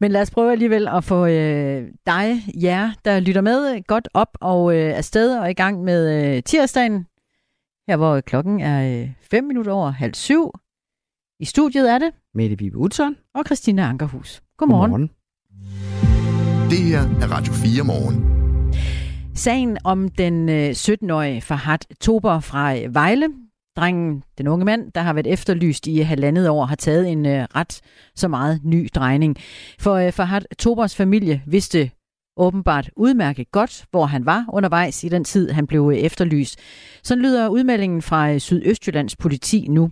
[0.00, 4.38] Men lad os prøve alligevel at få øh, dig, jer, der lytter med, godt op
[4.40, 7.06] og øh, afsted og i gang med øh, tirsdagen
[7.88, 10.52] her hvor klokken er 5 minutter over halv syv.
[11.40, 14.42] I studiet er det Mette Vibe Utzon og Christina Ankerhus.
[14.56, 14.90] Godmorgen.
[14.90, 15.10] Godmorgen.
[16.70, 18.26] Det her er Radio 4 morgen.
[19.34, 23.28] Sagen om den 17-årige Fahad Tober fra Vejle,
[23.76, 27.46] drengen, den unge mand, der har været efterlyst i halvandet år, har taget en øh,
[27.56, 27.80] ret
[28.14, 29.36] så meget ny drejning.
[29.78, 31.90] For øh, Farhat Tobers familie vidste
[32.36, 36.58] åbenbart udmærket godt, hvor han var undervejs i den tid, han blev øh, efterlyst.
[37.02, 39.90] Så lyder udmeldingen fra Sydøstjyllands politi nu.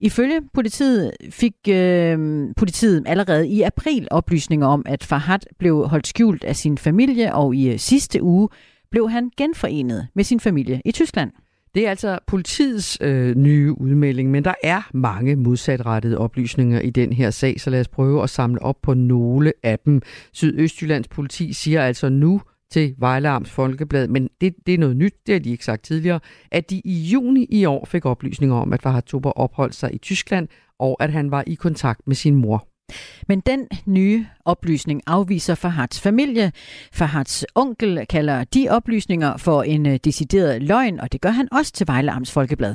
[0.00, 6.44] Ifølge politiet fik øh, politiet allerede i april oplysninger om, at Farhat blev holdt skjult
[6.44, 8.48] af sin familie, og i sidste uge
[8.90, 11.30] blev han genforenet med sin familie i Tyskland.
[11.76, 17.12] Det er altså politiets øh, nye udmelding, men der er mange modsatrettede oplysninger i den
[17.12, 20.02] her sag, så lad os prøve at samle op på nogle af dem.
[20.32, 25.14] Sydøstjyllands politi siger altså nu til Vejle Arms Folkeblad, men det, det er noget nyt,
[25.26, 26.20] det har de ikke sagt tidligere,
[26.52, 29.98] at de i juni i år fik oplysninger om, at Fahad Tober opholdt sig i
[29.98, 32.68] Tyskland, og at han var i kontakt med sin mor.
[33.28, 36.52] Men den nye oplysning afviser Fahads familie.
[36.92, 41.72] Fahads onkel kalder de oplysninger for en øh, decideret løgn, og det gør han også
[41.72, 42.74] til Vejle Amts Folkeblad.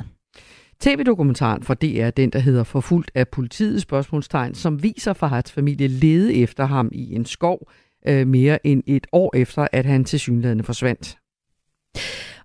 [0.80, 6.34] TV-dokumentaren fra DR, den der hedder Forfulgt af politiets spørgsmålstegn, som viser Fahads familie lede
[6.34, 7.70] efter ham i en skov
[8.06, 11.18] øh, mere end et år efter, at han til synlædende forsvandt.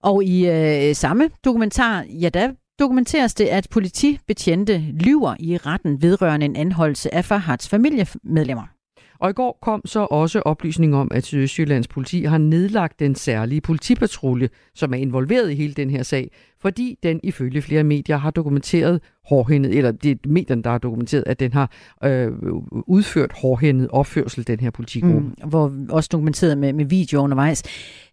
[0.02, 6.46] Og i øh, samme dokumentar, ja, der dokumenteres det, at politibetjente lyver i retten vedrørende
[6.46, 8.77] en anholdelse af Fahads familiemedlemmer.
[9.20, 13.62] Og i går kom så også oplysning om, at Sydøstjyllands politi har nedlagt den særlige
[13.62, 18.32] politipatrulje, som er involveret i hele den her sag, fordi den ifølge flere medier har
[18.32, 21.72] dokumenteret hårdhændet, eller det er medierne, der har dokumenteret, at den har
[22.04, 22.32] øh,
[22.72, 25.20] udført hårdhændet opførsel, den her politigruppe.
[25.20, 27.64] Mm, hvor også dokumenteret med, med video undervejs.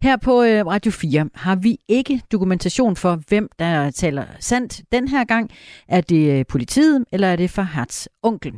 [0.02, 4.82] Her på øh, Radio 4 har vi ikke dokumentation for, hvem der taler sandt.
[4.92, 5.50] Den her gang
[5.88, 7.66] er det øh, politiet, eller er det for
[8.22, 8.52] onkel.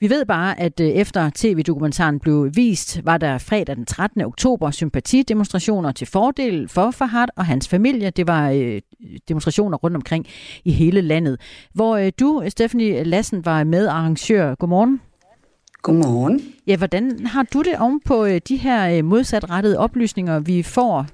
[0.00, 4.20] Vi ved bare, at øh, efter tv-dokumentaren blev vist, var der fredag den 13.
[4.20, 8.10] oktober sympatidemonstrationer til fordel for Fahad og hans familie.
[8.10, 8.80] Det var øh,
[9.28, 10.26] demonstrationer rundt omkring
[10.64, 11.40] i hele landet.
[11.72, 14.54] Hvor øh, du, Stephanie Lassen, var med arrangør.
[14.54, 15.00] Godmorgen.
[15.82, 16.40] Godmorgen.
[16.66, 21.06] Ja, hvordan har du det om på de her modsatrettede oplysninger, vi får?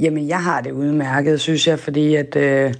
[0.00, 2.36] Jamen, jeg har det udmærket, synes jeg, fordi at...
[2.36, 2.74] Øh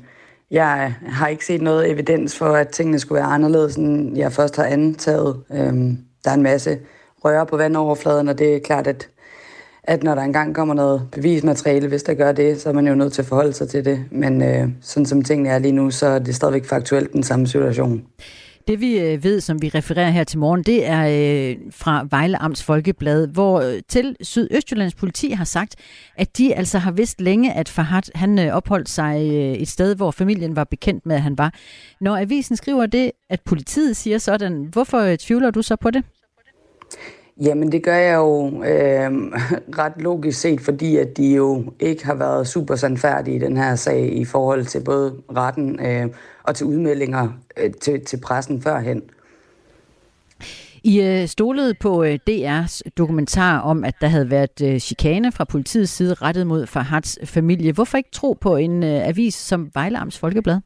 [0.51, 4.57] jeg har ikke set noget evidens for, at tingene skulle være anderledes, end jeg først
[4.57, 5.43] har antaget.
[5.53, 6.79] Øhm, der er en masse
[7.25, 9.09] røre på vandoverfladen, og det er klart, at,
[9.83, 12.95] at når der engang kommer noget bevismateriale, hvis der gør det, så er man jo
[12.95, 14.05] nødt til at forholde sig til det.
[14.11, 17.47] Men øh, sådan som tingene er lige nu, så er det stadigvæk faktuelt den samme
[17.47, 18.03] situation.
[18.69, 22.43] Det vi øh, ved, som vi refererer her til morgen, det er øh, fra Vejle
[22.43, 25.77] Amts Folkeblad, hvor øh, til Sydøstjyllands politi har sagt,
[26.17, 29.95] at de altså har vidst længe, at Fahad han øh, opholdt sig øh, et sted,
[29.95, 31.55] hvor familien var bekendt med, at han var.
[32.01, 36.05] Når avisen skriver det, at politiet siger sådan, hvorfor tvivler du så på det?
[37.41, 39.11] Jamen det gør jeg jo øh,
[39.83, 43.75] ret logisk set, fordi at de jo ikke har været super sandfærdige i den her
[43.77, 46.07] sag i forhold til både retten øh,
[46.49, 49.03] og til udmeldinger øh, til, til pressen førhen.
[50.85, 55.45] I øh, stolede på øh, DR's dokumentar om, at der havde været øh, chikane fra
[55.45, 57.73] politiets side rettet mod Fahads familie.
[57.73, 60.61] Hvorfor ikke tro på en avis som Vejlams Folkeblad?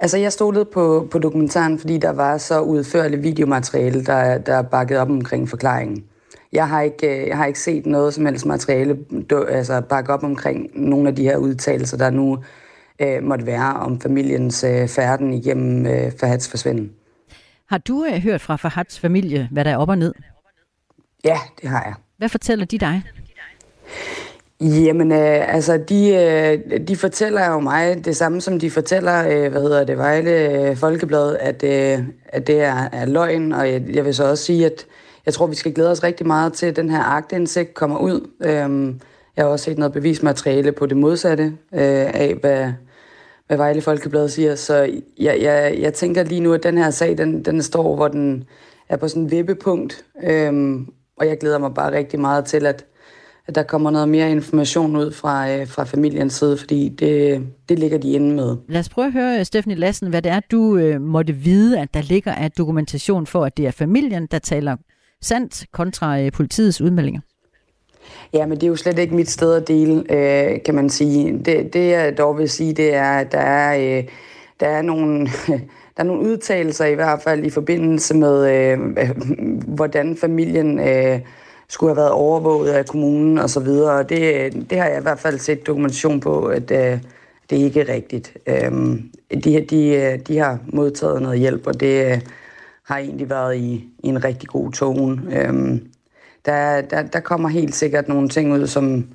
[0.00, 5.00] Altså, jeg stolede på, på dokumentaren, fordi der var så udførligt videomateriale, der, der bakkede
[5.00, 6.04] op omkring forklaringen.
[6.52, 8.98] Jeg har ikke, jeg har ikke set noget som helst materiale
[9.48, 12.38] altså, bakke op omkring nogle af de her udtalelser, der nu
[13.00, 16.92] øh, måtte være om familiens øh, færden igennem øh, Fahads forsvinden.
[17.66, 20.14] Har du øh, hørt fra Fahads familie, hvad der er op og ned?
[21.24, 21.94] Ja, det har jeg.
[22.16, 23.02] Hvad fortæller de dig?
[24.60, 29.50] Jamen, øh, altså, de, øh, de fortæller jo mig det samme, som de fortæller, øh,
[29.50, 33.82] hvad hedder det, Vejle øh, Folkeblad, at, øh, at det er, er løgn, og jeg,
[33.94, 34.86] jeg vil så også sige, at
[35.26, 38.30] jeg tror, vi skal glæde os rigtig meget til, at den her agtindsigt kommer ud.
[38.44, 39.00] Øhm,
[39.36, 42.72] jeg har også set noget bevismateriale på det modsatte øh, af, hvad,
[43.48, 44.74] hvad Vejle Folkeblad siger, så
[45.18, 48.44] jeg, jeg, jeg tænker lige nu, at den her sag, den, den står, hvor den
[48.88, 52.84] er på sådan en vippepunkt, øhm, og jeg glæder mig bare rigtig meget til, at
[53.48, 57.78] at der kommer noget mere information ud fra, øh, fra familiens side, fordi det, det
[57.78, 58.56] ligger de inde med.
[58.68, 61.94] Lad os prøve at høre, Stephanie Lassen, hvad det er, du øh, måtte vide, at
[61.94, 64.76] der ligger af dokumentation for, at det er familien, der taler
[65.22, 67.20] sandt kontra øh, politiets udmeldinger.
[68.32, 71.38] Ja, men det er jo slet ikke mit sted at dele, øh, kan man sige.
[71.44, 74.04] Det, det jeg dog vil sige, det er, at der er, øh,
[74.60, 75.28] der er nogle...
[75.96, 78.78] der er nogle udtalelser i hvert fald i forbindelse med, øh,
[79.66, 81.20] hvordan familien øh,
[81.68, 83.98] skulle have været overvåget af kommunen og så videre.
[83.98, 87.00] Og det, det har jeg i hvert fald set dokumentation på, at øh,
[87.50, 88.36] det er ikke rigtigt.
[88.46, 88.72] Øh,
[89.44, 92.20] de, de, de har modtaget noget hjælp, og det øh,
[92.84, 95.22] har egentlig været i, i en rigtig god tone.
[95.32, 95.80] Øh,
[96.48, 99.06] der, der, der kommer helt sikkert nogle ting ud, som,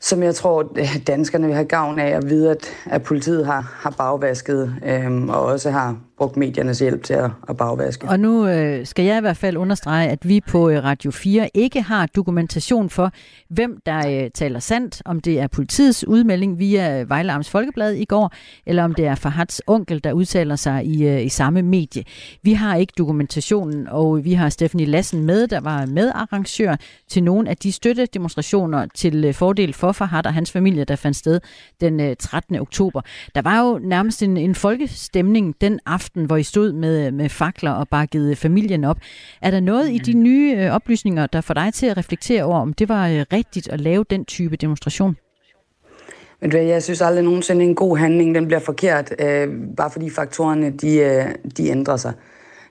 [0.00, 0.76] som jeg tror,
[1.06, 5.42] danskerne vil have gavn af at vide, at, at politiet har, har bagvasket, øhm, og
[5.42, 8.08] også har brugt mediernes hjælp til at, at bagvaske.
[8.08, 11.50] Og nu øh, skal jeg i hvert fald understrege, at vi på øh, Radio 4
[11.54, 13.12] ikke har dokumentation for,
[13.48, 17.92] hvem der øh, taler sandt, om det er politiets udmelding via øh, Vejle Amts Folkeblad
[17.92, 18.32] i går,
[18.66, 22.04] eller om det er Fahats onkel, der udtaler sig i, øh, i samme medie.
[22.42, 26.76] Vi har ikke dokumentationen, og vi har Stephanie Lassen med, der var medarrangør
[27.08, 31.16] til nogle af de støttedemonstrationer til øh, fordel for Fahad og hans familie, der fandt
[31.16, 31.40] sted
[31.80, 32.56] den øh, 13.
[32.56, 33.00] oktober.
[33.34, 37.28] Der var jo nærmest en, en folkestemning den aften, aften, hvor I stod med, med
[37.28, 38.96] fakler og bakkede familien op.
[39.42, 42.58] Er der noget i de nye øh, oplysninger, der får dig til at reflektere over,
[42.58, 45.16] om det var øh, rigtigt at lave den type demonstration?
[46.40, 50.70] Men jeg synes aldrig nogensinde, en god handling den bliver forkert, øh, bare fordi faktorerne
[50.70, 51.24] de, øh,
[51.56, 52.12] de ændrer sig.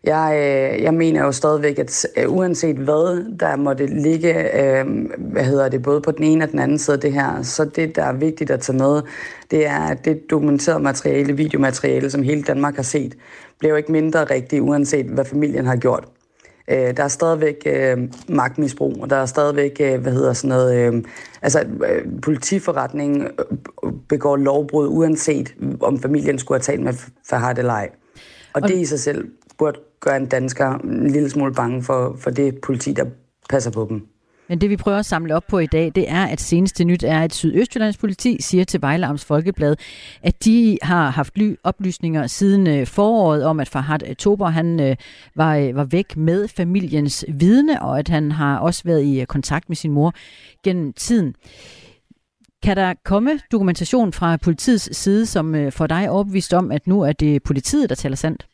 [0.04, 4.86] Jeg, øh, jeg mener jo stadigvæk, at øh, uanset hvad der måtte ligge, øh,
[5.18, 7.66] hvad hedder det, både på den ene og den anden side af det her, så
[7.66, 9.01] det, der er vigtigt at tage med,
[9.51, 13.18] det er, at det dokumenterede materiale, videomateriale, som hele Danmark har set,
[13.60, 16.08] bliver jo ikke mindre rigtigt, uanset hvad familien har gjort.
[16.68, 17.97] Øh, der er stadigvæk øh,
[18.28, 21.04] magtmisbrug, og der er stadigvæk, øh, hvad hedder sådan noget, øh,
[21.41, 26.93] altså øh, politiforretningen øh, begår lovbrud, uanset om familien skulle have talt med
[27.30, 27.89] Fahad eller ej.
[28.54, 29.28] Og, og det i sig selv
[29.58, 33.06] burde gøre en dansker en lille smule bange for, for det politi, der
[33.49, 34.08] passer på dem.
[34.49, 37.04] Men det vi prøver at samle op på i dag, det er, at seneste nyt
[37.04, 39.76] er, at Sydøstjyllands politi siger til Vejle Amts Folkeblad,
[40.24, 44.95] at de har haft ly oplysninger siden øh, foråret om, at Farhad Tober han øh,
[45.36, 49.70] var, øh, var væk med familiens vidne, og at han har også været i kontakt
[49.70, 50.14] med sin mor
[50.64, 51.36] gennem tiden.
[52.64, 57.12] Kan der komme dokumentation fra politiets side, som får dig overbevist om, at nu er
[57.12, 58.47] det politiet, der taler sandt?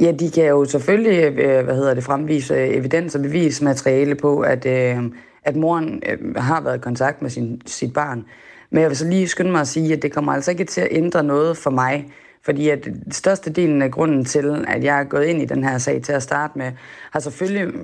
[0.00, 4.66] Ja, de kan jo selvfølgelig øh, hvad hedder det, fremvise evidens og bevismateriale på, at,
[4.66, 4.98] øh,
[5.44, 8.24] at moren øh, har været i kontakt med sin, sit barn.
[8.70, 10.80] Men jeg vil så lige skynde mig at sige, at det kommer altså ikke til
[10.80, 12.12] at ændre noget for mig.
[12.44, 15.78] Fordi at største delen af grunden til, at jeg er gået ind i den her
[15.78, 16.72] sag til at starte med,
[17.10, 17.74] har selvfølgelig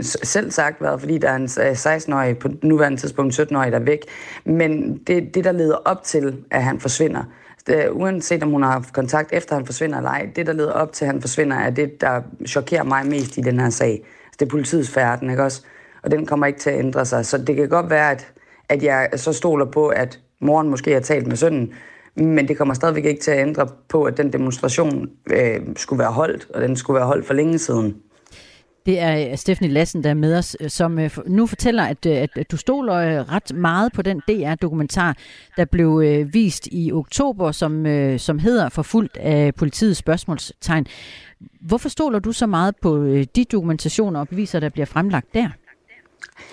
[0.34, 4.00] selv sagt været, fordi der er en 16-årig, på nuværende tidspunkt 17-årig, der er væk.
[4.44, 7.24] Men det, det, der leder op til, at han forsvinder,
[7.66, 10.52] det, øh, uanset om hun har haft kontakt efter han forsvinder eller ej, det der
[10.52, 13.70] leder op til, at han forsvinder, er det, der chokerer mig mest i den her
[13.70, 13.90] sag.
[13.90, 15.62] Altså, det er politiets færden, ikke også?
[16.02, 17.26] Og den kommer ikke til at ændre sig.
[17.26, 18.32] Så det kan godt være, at,
[18.68, 21.72] at jeg så stoler på, at moren måske har talt med sønnen,
[22.14, 26.12] men det kommer stadigvæk ikke til at ændre på, at den demonstration øh, skulle være
[26.12, 27.96] holdt, og den skulle være holdt for længe siden.
[28.86, 32.06] Det er øh, Stephanie Lassen, der er med os, øh, som øh, nu fortæller, at,
[32.06, 35.16] at du stoler ret meget på den DR-dokumentar,
[35.56, 37.86] der blev vist i oktober, som,
[38.18, 40.86] som hedder Forfuldt af politiets spørgsmålstegn.
[41.60, 43.06] Hvorfor stoler du så meget på
[43.36, 45.48] de dokumentationer og beviser, der bliver fremlagt der?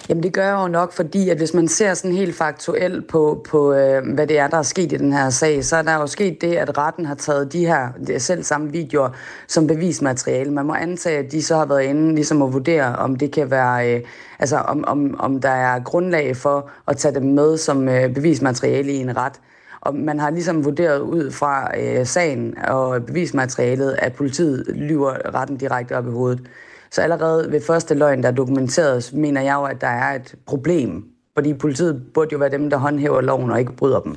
[0.10, 3.46] Jamen det gør jeg jo nok, fordi at hvis man ser sådan helt faktuelt på,
[3.50, 5.94] på øh, hvad det er, der er sket i den her sag, så er der
[5.94, 9.10] jo sket det, at retten har taget de her de selv samme videoer
[9.48, 10.52] som bevismateriale.
[10.52, 13.52] Man må antage, at de så har været inde ligesom at vurdere, om det kan
[13.52, 14.02] være, øh,
[14.40, 18.92] altså om, om, om der er grundlag for at tage dem med som øh, bevismateriale
[18.92, 19.34] i en ret.
[19.82, 25.58] Og man har ligesom vurderet ud fra øh, sagen og bevismaterialet, at politiet lyver retten
[25.58, 26.48] direkte op i hovedet.
[26.94, 31.06] Så allerede ved første løgn, der dokumenteres, mener jeg jo, at der er et problem.
[31.34, 34.16] Fordi politiet burde jo være dem, der håndhæver loven og ikke bryder dem.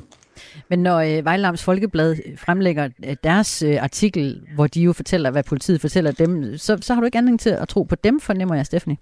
[0.69, 5.31] Men når øh, Vejlams Folkeblad øh, fremlægger øh, deres øh, artikel, hvor de jo fortæller,
[5.31, 8.19] hvad politiet fortæller dem, så, så har du ikke anledning til at tro på dem,
[8.19, 8.97] fornemmer jeg, Stephanie.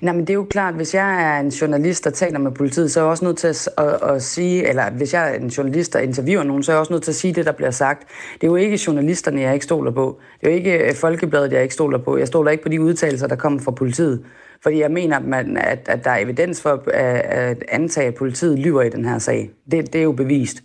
[0.00, 2.92] Nej, men det er jo klart, hvis jeg er en journalist, der taler med politiet,
[2.92, 5.48] så er jeg også nødt til at, at, at sige, eller hvis jeg er en
[5.48, 7.70] journalist, der interviewer nogen, så er jeg også nødt til at sige det, der bliver
[7.70, 8.08] sagt.
[8.34, 10.20] Det er jo ikke journalisterne, jeg ikke stoler på.
[10.40, 12.16] Det er jo ikke øh, Folkebladet, jeg ikke stoler på.
[12.16, 14.24] Jeg stoler ikke på de udtalelser, der kommer fra politiet.
[14.62, 18.14] Fordi jeg mener, at, man, at, at der er evidens for at, at antage, at
[18.14, 19.50] politiet lyver i den her sag.
[19.70, 20.62] Det, det er jo bevist.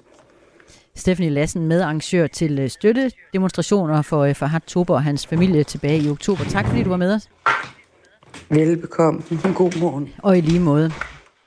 [0.96, 6.00] Stephanie Lassen, medarrangør til øh, støttedemonstrationer for øh, for Fahad Tober og hans familie tilbage
[6.00, 6.44] i oktober.
[6.44, 7.30] Tak fordi du var med os.
[8.50, 9.22] Velbekomme.
[9.56, 10.10] God morgen.
[10.18, 10.92] Og i lige måde.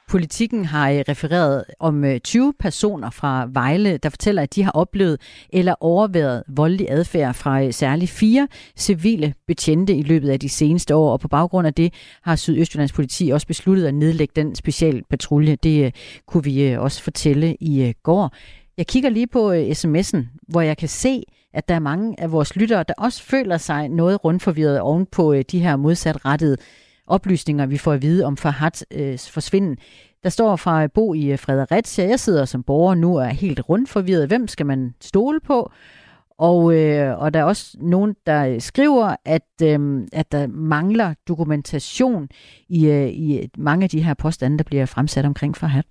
[0.09, 4.71] Politikken har øh, refereret om øh, 20 personer fra Vejle, der fortæller, at de har
[4.71, 5.21] oplevet
[5.53, 10.95] eller overværet voldelig adfærd fra øh, særligt fire civile betjente i løbet af de seneste
[10.95, 11.13] år.
[11.13, 15.57] Og på baggrund af det har Sydøstjyllands politi også besluttet at nedlægge den specialpatrulje.
[15.57, 15.95] Det
[16.27, 18.35] kunne vi også fortælle i går.
[18.77, 21.23] Jeg kigger lige på sms'en, hvor jeg kan se,
[21.57, 25.33] at der er mange af vores lyttere, der også føler sig noget rundforvirret oven på
[25.33, 26.57] øh, de her modsatrettede
[27.07, 29.77] oplysninger, vi får at vide om Fahad øh, forsvinden.
[30.23, 33.31] Der står fra øh, Bo i øh, Fredericia, jeg sidder som borger nu og er
[33.31, 34.29] helt rundforvirret.
[34.29, 35.71] Hvem skal man stole på?
[36.39, 42.29] Og, øh, og der er også nogen, der skriver, at, øh, at der mangler dokumentation
[42.69, 45.83] i, øh, i mange af de her påstande, der bliver fremsat omkring Fahad.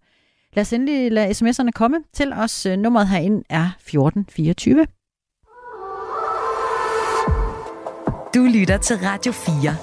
[0.53, 2.67] Lad os endelig lade sms'erne komme til os.
[2.77, 4.87] Nummeret herind er 1424.
[8.35, 9.77] Du lytter til Radio 4.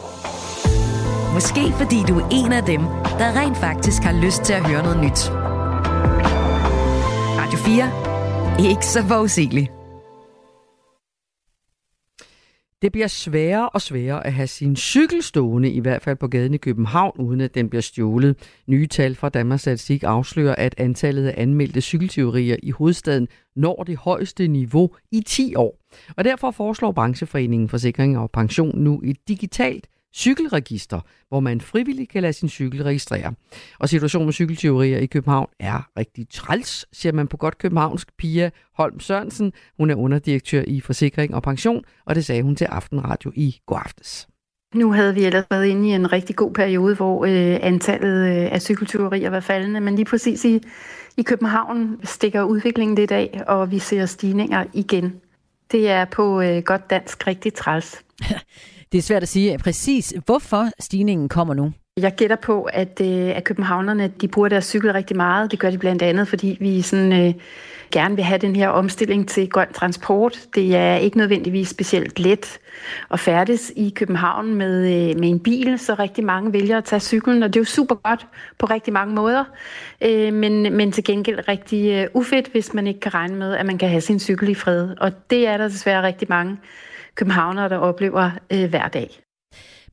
[1.34, 2.80] Måske fordi du er en af dem,
[3.18, 5.30] der rent faktisk har lyst til at høre noget nyt.
[7.38, 8.70] Radio 4.
[8.70, 9.81] Ikke så forudsigeligt.
[12.82, 16.54] Det bliver sværere og sværere at have sin cykel stående, i hvert fald på gaden
[16.54, 18.36] i København, uden at den bliver stjålet.
[18.66, 23.96] Nye tal fra Danmarks Statistik afslører, at antallet af anmeldte cykeltyverier i hovedstaden når det
[23.96, 25.78] højeste niveau i 10 år.
[26.16, 32.22] Og derfor foreslår brancheforeningen Forsikring og Pension nu et digitalt cykelregister, hvor man frivilligt kan
[32.22, 33.34] lade sin cykel registrere.
[33.78, 38.08] Og situationen med cykelteorier i København er rigtig træls, siger man på godt københavnsk.
[38.18, 42.64] Pia Holm Sørensen, hun er underdirektør i Forsikring og Pension, og det sagde hun til
[42.64, 44.28] Aftenradio i går aftes.
[44.74, 48.52] Nu havde vi ellers været inde i en rigtig god periode, hvor øh, antallet øh,
[48.52, 50.60] af cykeltyverier var faldende, men lige præcis i,
[51.16, 55.20] i København stikker udviklingen lidt af, og vi ser stigninger igen.
[55.72, 58.04] Det er på øh, godt dansk rigtig træls.
[58.92, 61.72] Det er svært at sige præcis, hvorfor stigningen kommer nu.
[61.96, 65.50] Jeg gætter på, at, øh, at københavnerne de bruger deres cykel rigtig meget.
[65.50, 67.34] Det gør de blandt andet, fordi vi sådan, øh,
[67.92, 70.40] gerne vil have den her omstilling til grøn transport.
[70.54, 72.58] Det er ikke nødvendigvis specielt let
[73.10, 77.00] at færdes i København med, øh, med en bil, så rigtig mange vælger at tage
[77.00, 78.26] cyklen, og det er jo super godt
[78.58, 79.44] på rigtig mange måder.
[80.00, 83.66] Øh, men, men til gengæld rigtig øh, ufedt, hvis man ikke kan regne med, at
[83.66, 84.88] man kan have sin cykel i fred.
[85.00, 86.56] Og det er der desværre rigtig mange
[87.14, 89.22] københavnere, der oplever øh, hver dag.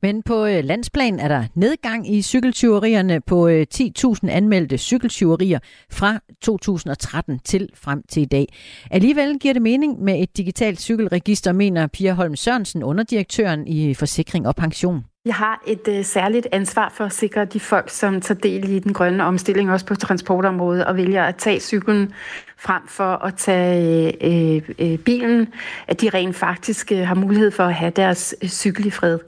[0.02, 5.58] Men på øh, landsplan er der nedgang i cykeltyverierne på øh, 10.000 anmeldte cykeltyverier
[5.90, 8.46] fra 2013 til frem til i dag.
[8.90, 14.48] Alligevel giver det mening med et digitalt cykelregister, mener Pia Holm Sørensen, underdirektøren i Forsikring
[14.48, 15.09] og Pension.
[15.24, 18.78] Jeg har et øh, særligt ansvar for at sikre de folk, som tager del i
[18.78, 22.12] den grønne omstilling, også på transportområdet, og vælger at tage cyklen
[22.56, 25.48] frem for at tage øh, øh, øh, bilen,
[25.88, 29.18] at de rent faktisk øh, har mulighed for at have deres øh, cykel i fred.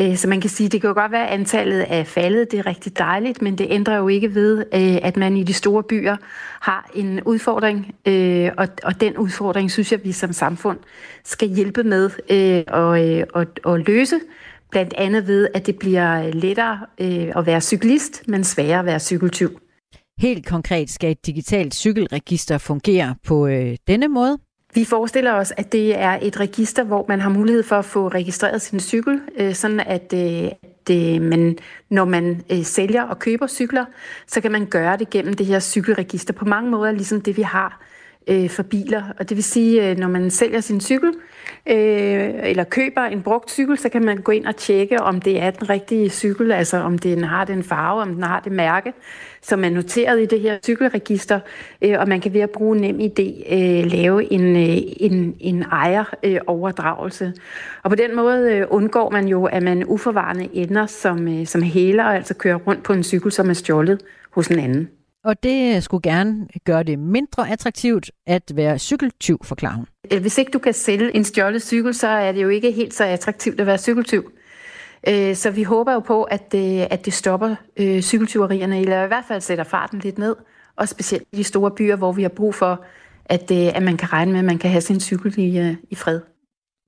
[0.00, 2.58] Øh, så man kan sige, det kan jo godt være, at antallet er faldet, det
[2.58, 5.82] er rigtig dejligt, men det ændrer jo ikke ved, øh, at man i de store
[5.82, 6.16] byer
[6.60, 10.78] har en udfordring, øh, og, og den udfordring synes jeg, vi som samfund
[11.24, 14.20] skal hjælpe med øh, at, øh, og løse,
[14.70, 16.80] blandt andet ved, at det bliver lettere
[17.38, 19.60] at være cyklist, men sværere at være cykeltyv.
[20.18, 24.38] Helt konkret skal et digitalt cykelregister fungere på øh, denne måde.
[24.74, 28.08] Vi forestiller os, at det er et register, hvor man har mulighed for at få
[28.08, 30.50] registreret sin cykel, øh, sådan at øh,
[30.86, 31.58] det, man,
[31.90, 33.84] når man øh, sælger og køber cykler,
[34.26, 37.42] så kan man gøre det gennem det her cykelregister på mange måder, ligesom det vi
[37.42, 37.80] har
[38.28, 39.02] øh, for biler.
[39.18, 41.35] Og det vil sige, øh, når man sælger sin cykel, øh,
[41.68, 45.42] Øh, eller køber en brugt cykel, så kan man gå ind og tjekke, om det
[45.42, 48.92] er den rigtige cykel, altså om den har den farve, om den har det mærke,
[49.42, 51.40] som er noteret i det her cykelregister,
[51.82, 55.62] øh, og man kan ved at bruge nem idé øh, lave en, øh, en, en
[55.62, 57.32] ejeroverdragelse.
[57.82, 61.62] Og på den måde øh, undgår man jo, at man uforvarende ender som, øh, som
[61.62, 64.00] hæler, altså kører rundt på en cykel, som er stjålet
[64.30, 64.95] hos en anden.
[65.26, 69.86] Og det øh, skulle gerne gøre det mindre attraktivt at være cykeltyv, forklarer hun.
[70.12, 72.94] Øh, hvis ikke du kan sælge en stjålet cykel, så er det jo ikke helt
[72.94, 74.32] så attraktivt at være cykeltyv.
[75.08, 77.54] Øh, så vi håber jo på, at det, at det stopper
[78.00, 80.36] cykeltyverierne, eller i hvert fald sætter farten lidt ned.
[80.76, 82.84] Og specielt i de store byer, hvor vi har brug for,
[83.24, 86.20] at, at man kan regne med, at man kan have sin cykel i, i fred.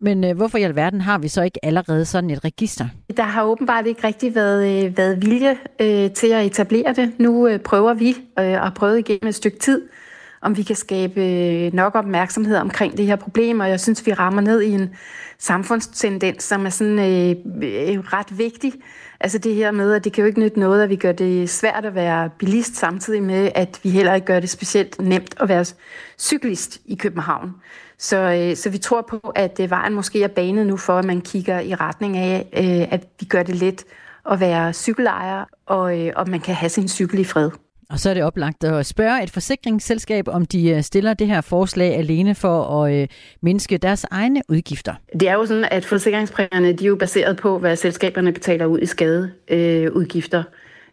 [0.01, 2.89] Men øh, hvorfor i alverden har vi så ikke allerede sådan et register?
[3.17, 7.13] Der har åbenbart ikke rigtig været, øh, været vilje øh, til at etablere det.
[7.19, 9.83] Nu øh, prøver vi øh, og prøvet igennem et stykke tid,
[10.43, 14.13] om vi kan skabe øh, nok opmærksomhed omkring det her problem, og jeg synes, vi
[14.13, 14.91] rammer ned i en
[15.39, 17.31] samfundstendens, som er sådan øh,
[17.63, 18.73] øh, ret vigtig.
[19.21, 21.51] Altså det her med, at det kan jo ikke nytte noget, at vi gør det
[21.51, 25.49] svært at være bilist, samtidig med, at vi heller ikke gør det specielt nemt at
[25.49, 25.65] være
[26.19, 27.55] cyklist i København.
[27.99, 31.05] Så, øh, så vi tror på, at øh, vejen måske er banet nu for, at
[31.05, 33.85] man kigger i retning af, øh, at vi gør det let
[34.31, 37.51] at være cykelejer, og, øh, og man kan have sin cykel i fred.
[37.91, 41.41] Og så er det oplagt at spørge et forsikringsselskab, om de øh, stiller det her
[41.41, 43.09] forslag alene for at øh,
[43.43, 44.95] mindske deres egne udgifter.
[45.21, 48.79] Det er jo sådan, at forsikringspræmierne de er jo baseret på, hvad selskaberne betaler ud
[48.79, 50.43] i skadeudgifter.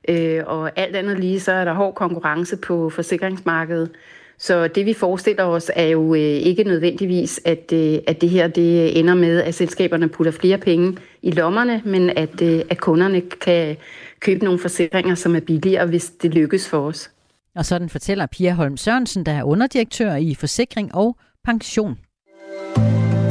[0.10, 3.90] Øh, og alt andet lige, så er der hård konkurrence på forsikringsmarkedet.
[4.38, 7.74] Så det vi forestiller os er jo ikke nødvendigvis, at,
[8.08, 12.42] at det her det ender med, at selskaberne putter flere penge i lommerne, men at,
[12.42, 13.78] øh, at kunderne kan
[14.20, 17.12] købe nogle forsikringer, som er billigere, hvis det lykkes for os.
[17.56, 21.98] Og sådan fortæller Pia Holm Sørensen, der er underdirektør i Forsikring og Pension.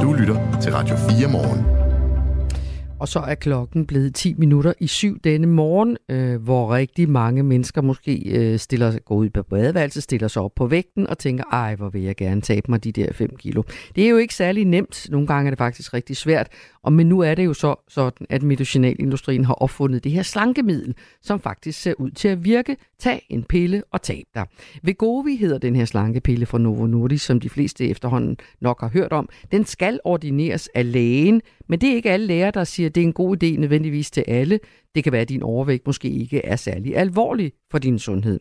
[0.02, 1.83] Du lytter til Radio 4 morgen.
[3.04, 7.42] Og så er klokken blevet 10 minutter i syv denne morgen, øh, hvor rigtig mange
[7.42, 11.44] mennesker måske øh, stiller, går ud på badeværelset, stiller sig op på vægten og tænker,
[11.52, 13.62] ej, hvor vil jeg gerne tabe mig de der 5 kilo.
[13.96, 15.06] Det er jo ikke særlig nemt.
[15.10, 16.48] Nogle gange er det faktisk rigtig svært.
[16.82, 20.94] Og men nu er det jo så sådan, at medicinalindustrien har opfundet det her slankemiddel,
[21.22, 22.76] som faktisk ser ud til at virke.
[22.98, 24.46] Tag en pille og tab dig.
[24.82, 29.12] Vegovi hedder den her slankepille fra Novo Nordisk, som de fleste efterhånden nok har hørt
[29.12, 29.28] om.
[29.52, 33.00] Den skal ordineres af lægen, men det er ikke alle læger, der siger, at det
[33.00, 34.60] er en god idé nødvendigvis til alle.
[34.94, 38.40] Det kan være, at din overvægt måske ikke er særlig alvorlig for din sundhed.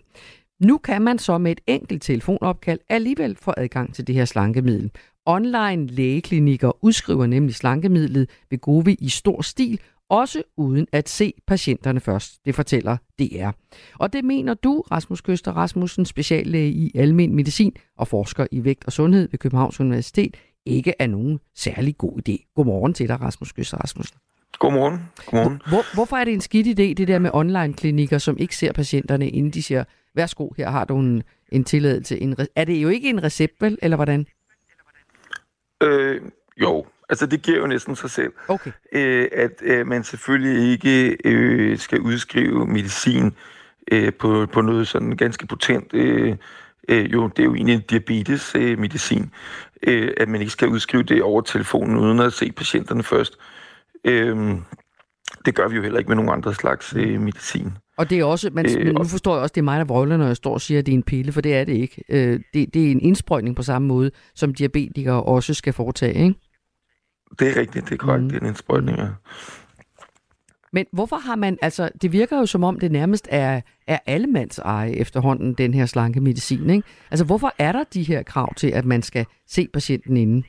[0.60, 4.92] Nu kan man så med et enkelt telefonopkald alligevel få adgang til det her slankemiddel.
[5.26, 12.46] Online lægeklinikker udskriver nemlig slankemidlet Vegovi i stor stil, også uden at se patienterne først.
[12.46, 13.50] Det fortæller DR.
[14.00, 18.86] Og det mener du, Rasmus Køster Rasmussen, speciallæge i almen medicin og forsker i vægt
[18.86, 22.52] og sundhed ved Københavns Universitet, ikke er nogen særlig god idé.
[22.56, 24.18] Godmorgen til dig, Rasmus Køster Rasmussen.
[24.60, 25.00] Godmorgen.
[25.26, 25.62] Godmorgen.
[25.68, 29.30] Hvor, hvorfor er det en skidt idé, det der med online-klinikker, som ikke ser patienterne,
[29.30, 29.84] inden de siger,
[30.16, 32.20] værsgo, her har du en, en tilladelse.
[32.20, 34.26] En, er det jo ikke en recept, vel, eller hvordan?
[35.84, 36.22] Øh,
[36.62, 38.34] jo, altså det giver jo næsten sig selv.
[38.48, 38.72] Okay.
[38.92, 43.34] Øh, at øh, man selvfølgelig ikke øh, skal udskrive medicin
[43.92, 45.94] øh, på, på noget sådan ganske potent.
[45.94, 46.36] Øh,
[46.90, 49.32] øh, jo, det er jo egentlig diabetes-medicin.
[49.88, 53.38] Øh, at man ikke skal udskrive det over telefonen, uden at se patienterne først.
[54.06, 54.58] Øh,
[55.46, 57.72] det gør vi jo heller ikke med nogen andre slags øh, medicin.
[57.98, 60.18] Og det er også, man, øh, nu forstår jeg også, det er mig, der vrøvler,
[60.18, 62.04] når jeg står og siger, at det er en pille, for det er det ikke.
[62.10, 66.40] Øh, det, det er en indsprøjtning på samme måde, som diabetikere også skal foretage, ikke?
[67.40, 68.30] Det er rigtigt, det er korrekt, mm.
[68.30, 69.08] det er en indsprøjtning, ja.
[70.74, 74.60] Men hvorfor har man, altså det virker jo som om det nærmest er, er allemands
[74.60, 76.88] eje efterhånden, den her slanke medicin, ikke?
[77.12, 80.46] Altså hvorfor er der de her krav til, at man skal se patienten inden?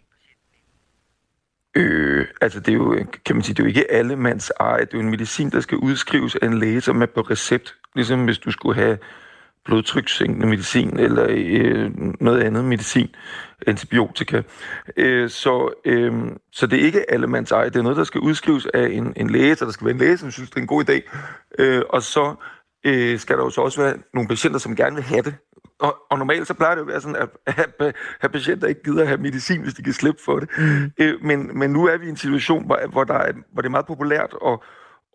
[1.77, 4.81] Øh, altså det er jo, kan man sige, det er jo ikke allemands eje.
[4.81, 7.75] Det er jo en medicin, der skal udskrives af en læge, som er på recept.
[7.95, 8.99] Ligesom hvis du skulle have
[9.65, 11.91] blodtrykssænkende medicin eller øh,
[12.21, 13.15] noget andet medicin,
[13.67, 14.43] antibiotika.
[14.97, 16.13] Øh, så, øh,
[16.53, 17.69] så det er ikke alle mands eje.
[17.71, 20.01] Det er noget, der skal udskrives af en, en læge, så der skal være en
[20.01, 21.17] læge, som synes, det er en god idé.
[21.59, 22.35] Øh, og så
[22.87, 25.35] øh, skal der jo så også være nogle patienter, som gerne vil have det
[25.81, 27.29] og, og normalt så plejer det jo at være sådan, at,
[27.81, 30.49] at, at patienter ikke gider at have medicin, hvis de kan slippe for det.
[30.59, 30.93] Mm.
[30.99, 33.69] Øh, men, men nu er vi i en situation, hvor, hvor, der er, hvor det
[33.69, 34.59] er meget populært at,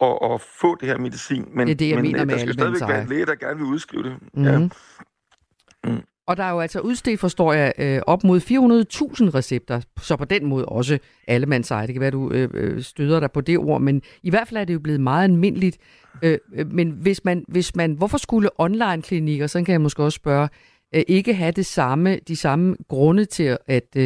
[0.02, 1.46] at, at få det her medicin.
[1.54, 3.26] Men, det er det, jeg men mener øh, med der skal stadigvæk være en læge,
[3.26, 4.16] der gerne vil udskrive det.
[4.34, 4.44] Mm.
[4.44, 4.58] Ja.
[4.58, 6.02] Mm.
[6.30, 10.26] Og der er jo altså udstedt, forstår jeg, øh, op mod 400.000 recepter, så på
[10.26, 11.88] den måde også allemandseje.
[11.88, 14.58] Det kan være, du øh, øh, støder dig på det ord, men i hvert fald
[14.58, 15.78] er det jo blevet meget almindeligt.
[16.22, 16.38] Øh,
[16.72, 20.50] men hvis man, hvis man, hvorfor skulle online-klinikker, så kan jeg måske også spørge,
[20.94, 23.98] ikke have det samme, de samme grunde til at,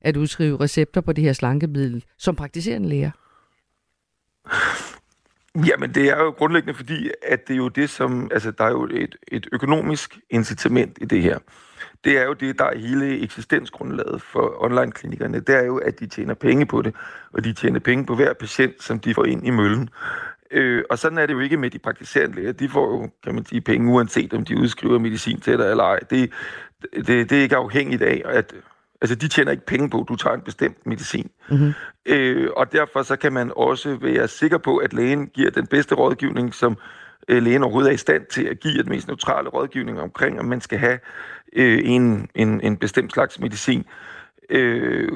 [0.00, 3.10] at udskrive recepter på det her slankemiddel som praktiserende læger?
[5.54, 8.28] Jamen, det er jo grundlæggende fordi, at det er jo det, som...
[8.32, 11.38] Altså, der er jo et, et økonomisk incitament i det her.
[12.04, 15.40] Det er jo det, der er hele eksistensgrundlaget for online-klinikkerne.
[15.40, 16.94] Det er jo, at de tjener penge på det,
[17.32, 19.90] og de tjener penge på hver patient, som de får ind i møllen.
[20.50, 22.52] Øh, og sådan er det jo ikke med de praktiserende læger.
[22.52, 25.84] De får jo, kan man sige, penge, uanset om de udskriver medicin til dig eller
[25.84, 25.98] ej.
[25.98, 26.32] Det,
[26.94, 28.54] det, det er ikke afhængigt af, at
[29.02, 31.30] altså, de tjener ikke penge på, at du tager en bestemt medicin.
[31.50, 31.72] Mm-hmm.
[32.06, 35.94] Øh, og derfor så kan man også være sikker på, at lægen giver den bedste
[35.94, 36.76] rådgivning, som
[37.28, 40.44] øh, lægen overhovedet er i stand til at give den mest neutrale rådgivning omkring, om
[40.44, 40.98] man skal have
[41.52, 43.84] øh, en, en, en bestemt slags medicin.
[44.50, 45.12] Øh,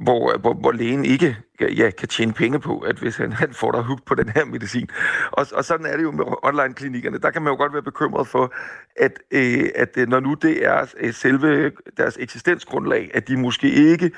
[0.00, 3.52] hvor, øh, hvor, hvor lægen ikke ja, kan tjene penge på, at hvis han, han
[3.52, 4.88] får dig hooked på den her medicin.
[5.30, 7.18] Og, og sådan er det jo med online-klinikkerne.
[7.18, 8.54] Der kan man jo godt være bekymret for,
[8.96, 13.70] at, øh, at øh, når nu det er øh, selve deres eksistensgrundlag, at de måske
[13.70, 14.10] ikke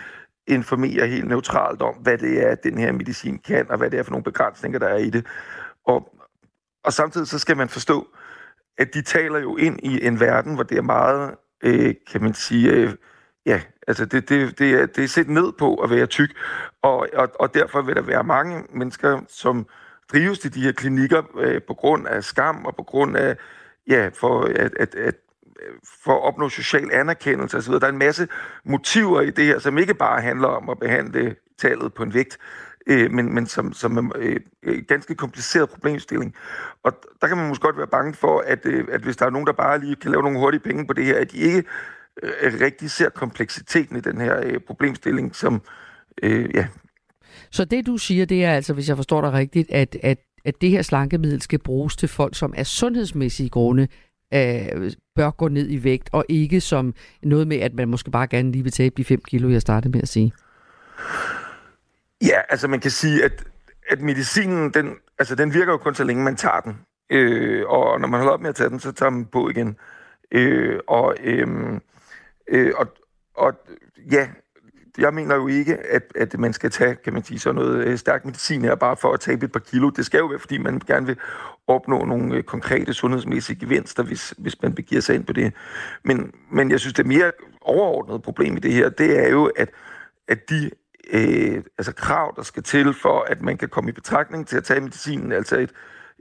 [0.46, 4.02] informerer helt neutralt om, hvad det er, den her medicin kan, og hvad det er
[4.02, 5.26] for nogle begrænsninger, der er i det.
[5.86, 6.14] Og,
[6.84, 8.06] og samtidig så skal man forstå,
[8.78, 12.34] at de taler jo ind i en verden, hvor det er meget, øh, kan man
[12.34, 12.92] sige, øh,
[13.48, 16.30] ja, altså det, det, det, er, det er set ned på at være tyk,
[16.82, 19.66] og, og, og derfor vil der være mange mennesker, som
[20.12, 23.36] drives til de her klinikker øh, på grund af skam og på grund af,
[23.86, 25.14] ja, for at, at, at
[26.04, 27.72] for at opnå social anerkendelse osv.
[27.72, 28.28] Der er en masse
[28.64, 32.38] motiver i det her, som ikke bare handler om at behandle tallet på en vægt,
[32.86, 36.34] øh, men, men som, som er øh, ganske kompliceret problemstilling.
[36.82, 39.30] Og der kan man måske godt være bange for, at, øh, at hvis der er
[39.30, 41.64] nogen, der bare lige kan lave nogle hurtige penge på det her, at de ikke
[42.22, 45.62] øh, rigtig ser kompleksiteten i den her øh, problemstilling, som
[46.22, 46.66] øh, ja,
[47.50, 50.54] Så det du siger, det er altså, hvis jeg forstår dig rigtigt, at, at, at
[50.60, 53.88] det her slankemiddel skal bruges til folk, som af sundhedsmæssige grunde
[54.34, 58.26] øh, bør gå ned i vægt, og ikke som noget med, at man måske bare
[58.26, 60.32] gerne lige vil tabe de 5 kilo, jeg startede med at sige.
[62.22, 63.44] Ja, altså man kan sige, at,
[63.88, 66.78] at medicinen, den, altså, den virker jo kun så længe man tager den.
[67.10, 69.76] Øh, og når man holder op med at tage den, så tager man på igen.
[70.32, 71.80] Øh, og, øh,
[72.48, 72.86] øh, og,
[73.34, 73.54] og
[74.10, 74.28] ja,
[74.98, 77.98] jeg mener jo ikke, at, at man skal tage, kan man sige, sådan noget øh,
[77.98, 79.90] stærk medicin her, bare for at tabe et par kilo.
[79.90, 81.16] Det skal jo være, fordi man gerne vil
[81.66, 85.52] opnå nogle øh, konkrete sundhedsmæssige gevinster, hvis, hvis man begiver sig ind på det.
[86.04, 89.70] Men, men jeg synes, det mere overordnede problem i det her, det er jo, at,
[90.28, 90.70] at de
[91.12, 94.64] øh, altså krav, der skal til for, at man kan komme i betragtning til at
[94.64, 95.70] tage medicinen, altså et,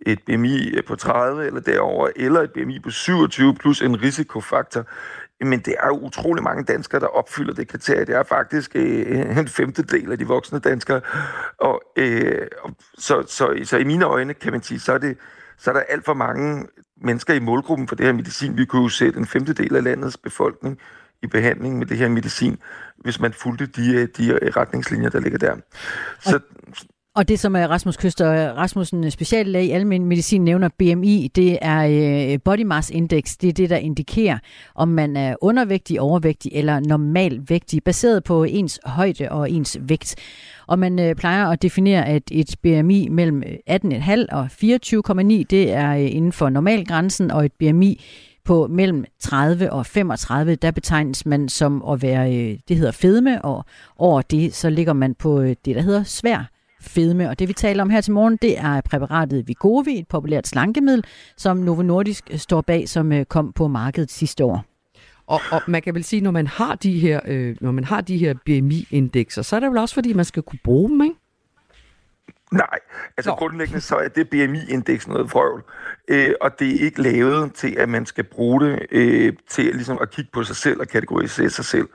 [0.06, 4.86] et BMI på 30 eller derover, eller et BMI på 27 plus en risikofaktor,
[5.42, 8.06] men det er jo utrolig mange danskere, der opfylder det kriterie.
[8.06, 11.02] Det er faktisk øh, en femtedel af de voksne danskere.
[11.58, 12.48] Og, øh,
[12.98, 15.18] så, så, så i mine øjne, kan man sige, så er, det,
[15.58, 16.68] så er der alt for mange
[17.02, 18.58] mennesker i målgruppen for det her medicin.
[18.58, 20.80] Vi kunne jo sætte en femtedel af landets befolkning
[21.22, 22.58] i behandling med det her medicin,
[22.98, 25.56] hvis man fulgte de, de retningslinjer, der ligger der.
[26.20, 26.40] Så,
[27.18, 31.58] og det, som er Rasmus Køster Rasmussen, øh, speciallæge i almen medicin, nævner BMI, det
[31.62, 33.36] er øh, body mass index.
[33.42, 34.38] Det er det, der indikerer,
[34.76, 40.16] om man er undervægtig, overvægtig eller normalvægtig, baseret på ens højde og ens vægt.
[40.68, 45.92] Og man øh, plejer at definere, at et BMI mellem 18,5 og 24,9, det er
[45.94, 48.06] inden for normalgrænsen, og et BMI
[48.46, 53.66] på mellem 30 og 35, der betegnes man som at være, det hedder fedme, og
[53.98, 56.57] over det, så ligger man på det, der hedder svær
[56.90, 57.30] fedme.
[57.30, 61.04] Og det vi taler om her til morgen, det er præparatet Vigovi, et populært slankemiddel,
[61.38, 64.66] som Novo Nordisk står bag, som øh, kom på markedet sidste år.
[65.28, 68.02] Og, og man kan vel sige, når man har de her, øh, når man har
[68.02, 71.16] de her BMI-indekser, så er det vel også, fordi man skal kunne bruge dem, ikke?
[72.52, 72.80] Nej,
[73.18, 73.36] altså Nå.
[73.36, 75.64] grundlæggende så er det BMI-indeks noget frøvl,
[76.08, 79.98] øh, og det er ikke lavet til, at man skal bruge det øh, til ligesom
[80.02, 81.88] at kigge på sig selv og kategorisere sig selv.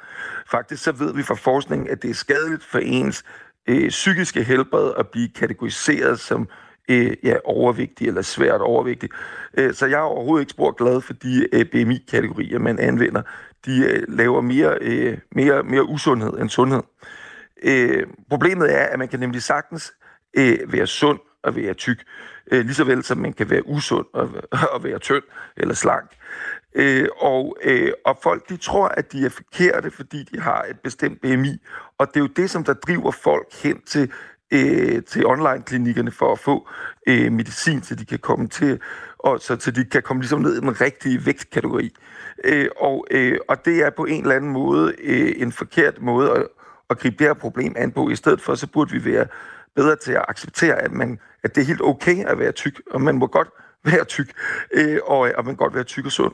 [0.50, 3.24] Faktisk så ved vi fra forskningen, at det er skadeligt for ens
[3.66, 6.48] øh, psykiske helbred at blive kategoriseret som
[6.88, 9.10] øh, ja, overvægtig eller svært overvægtig.
[9.58, 13.22] Øh, så jeg er overhovedet ikke spor glad for de øh, BMI-kategorier, man anvender.
[13.66, 16.82] De øh, laver mere, øh, mere, mere usundhed end sundhed.
[17.62, 19.92] Øh, problemet er, at man kan nemlig sagtens
[20.36, 22.04] øh, være sund og være tyk,
[22.52, 24.30] øh, lige så vel som man kan være usund og,
[24.74, 25.22] og være tynd
[25.56, 26.10] eller slank.
[26.74, 30.80] Øh, og, øh, og folk de tror, at de er forkerte, fordi de har et
[30.80, 31.58] bestemt BMI.
[31.98, 34.12] Og det er jo det, som der driver folk hen til,
[34.52, 36.68] øh, til online-klinikkerne for at få
[37.06, 38.80] øh, medicin, så de kan komme til,
[39.18, 41.96] og så til de kan komme ligesom ned i den rigtige vægtkategori.
[42.44, 46.30] Øh, og, øh, og det er på en eller anden måde øh, en forkert måde
[46.30, 46.46] at,
[46.90, 48.10] at gribe det her problem an på.
[48.10, 49.26] I stedet for, så burde vi være
[49.76, 53.00] bedre til at acceptere, at, man, at det er helt okay at være tyk, og
[53.00, 53.48] man må godt
[53.84, 54.32] være tyk,
[54.72, 56.32] øh, og, og man kan godt være tyk og sund.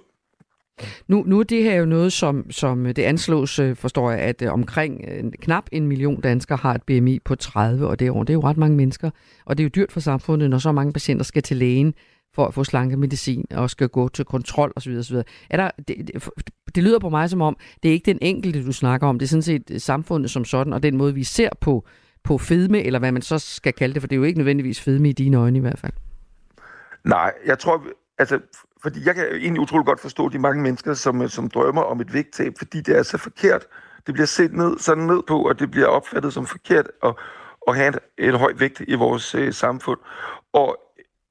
[1.09, 4.43] Nu, nu er det her jo noget, som, som det anslås, øh, forstår jeg, at
[4.43, 8.25] øh, omkring øh, knap en million danskere har et BMI på 30 og derovre.
[8.25, 9.11] Det er jo ret mange mennesker,
[9.45, 11.95] og det er jo dyrt for samfundet, når så mange patienter skal til lægen
[12.35, 14.97] for at få slanke medicin og skal gå til kontrol osv.
[14.99, 15.17] osv.
[15.51, 16.29] Er der, det, det,
[16.75, 19.27] det lyder på mig som om, det er ikke den enkelte, du snakker om, det
[19.27, 21.87] er sådan set samfundet som sådan, og den måde, vi ser på,
[22.25, 24.81] på fedme, eller hvad man så skal kalde det, for det er jo ikke nødvendigvis
[24.81, 25.93] fedme i dine øjne i hvert fald.
[27.05, 27.83] Nej, jeg tror,
[28.19, 28.41] altså
[28.83, 32.01] fordi jeg kan egentlig utrolig godt forstå de mange mennesker, som, øh, som drømmer om
[32.01, 33.67] et vægttab, fordi det er så forkert.
[34.07, 37.15] Det bliver set ned, sådan ned på, og det bliver opfattet som forkert at,
[37.69, 39.99] at have en, et højt vægt i vores øh, samfund.
[40.53, 40.79] Og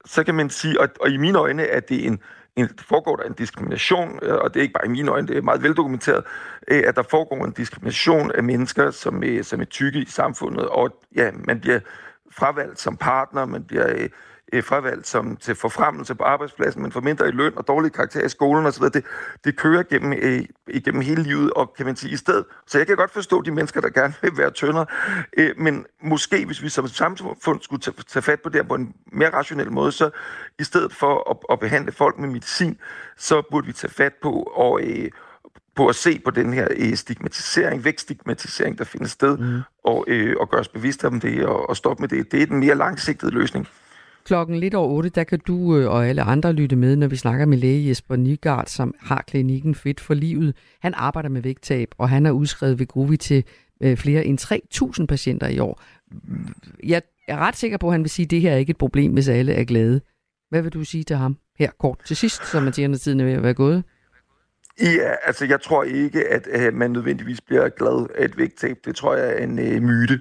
[0.04, 2.18] så kan man sige, og, og i mine øjne er det en,
[2.56, 5.36] en, foregår der en diskrimination, øh, og det er ikke bare i mine øjne, det
[5.36, 6.24] er meget veldokumenteret,
[6.68, 10.68] øh, at der foregår en diskrimination af mennesker, som, øh, som er tykke i samfundet,
[10.68, 11.80] og ja, man bliver
[12.30, 14.08] fravalgt som partner, man bliver
[14.52, 18.24] øh, fravalgt som til forfremmelse på arbejdspladsen, men får mindre i løn og dårlige karakterer
[18.24, 18.84] i skolen osv.
[18.84, 19.04] Det,
[19.44, 22.44] det kører gennem, øh, igennem hele livet, og kan man sige i stedet.
[22.66, 24.86] Så jeg kan godt forstå de mennesker, der gerne vil være tyndere,
[25.36, 28.94] øh, men måske hvis vi som samfund skulle tage, tage fat på det på en
[29.12, 30.10] mere rationel måde, så
[30.58, 32.78] i stedet for at, at behandle folk med medicin,
[33.16, 35.10] så burde vi tage fat på og øh,
[35.78, 39.60] på at se på den her øh, stigmatisering, vækststigmatisering, der finder sted, mm.
[39.84, 42.32] og, øh, og gøre os bevidste om det og, og stoppe med det.
[42.32, 43.68] Det er den mere langsigtede løsning.
[44.28, 47.16] Klokken lidt over 8, der kan du øh, og alle andre lytte med, når vi
[47.16, 50.56] snakker med læge Jesper Nygaard, som har klinikken Fit for Livet.
[50.80, 53.44] Han arbejder med vægttab, og han har udskrevet gruvi til
[53.80, 54.38] øh, flere end
[55.00, 55.82] 3.000 patienter i år.
[56.84, 58.76] Jeg er ret sikker på, at han vil sige, at det her er ikke et
[58.76, 60.00] problem, hvis alle er glade.
[60.50, 63.20] Hvad vil du sige til ham her kort til sidst, så man siger, når tiden
[63.20, 63.84] er ved at være gået?
[64.80, 68.76] Ja, altså jeg tror ikke, at øh, man nødvendigvis bliver glad af et vægttab.
[68.84, 70.20] Det tror jeg er en øh, myte.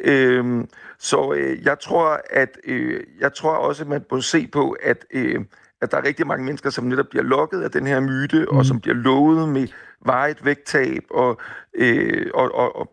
[0.00, 0.64] Øh,
[0.98, 5.04] så øh, jeg tror, at øh, jeg tror også, at man må se på, at
[5.10, 5.44] øh,
[5.80, 8.56] at der er rigtig mange mennesker, som netop bliver lokket af den her myte, mm.
[8.56, 9.68] og som bliver lovet med
[10.04, 11.40] vejet vægttab, og,
[11.74, 12.88] øh, og, og, og,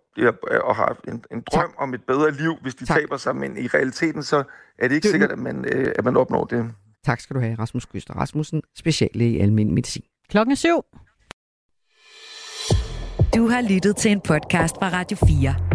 [0.63, 1.73] og har en, en drøm tak.
[1.77, 2.97] om et bedre liv, hvis de tak.
[2.97, 4.43] taber sig, men i realiteten så
[4.79, 6.71] er det ikke det, sikkert, at man, øh, at man opnår det.
[7.05, 10.03] Tak skal du have, Rasmus Kyster Rasmussen, speciale i almindelig medicin.
[10.29, 10.85] Klokken syv.
[13.35, 15.74] Du har lyttet til en podcast fra Radio 4.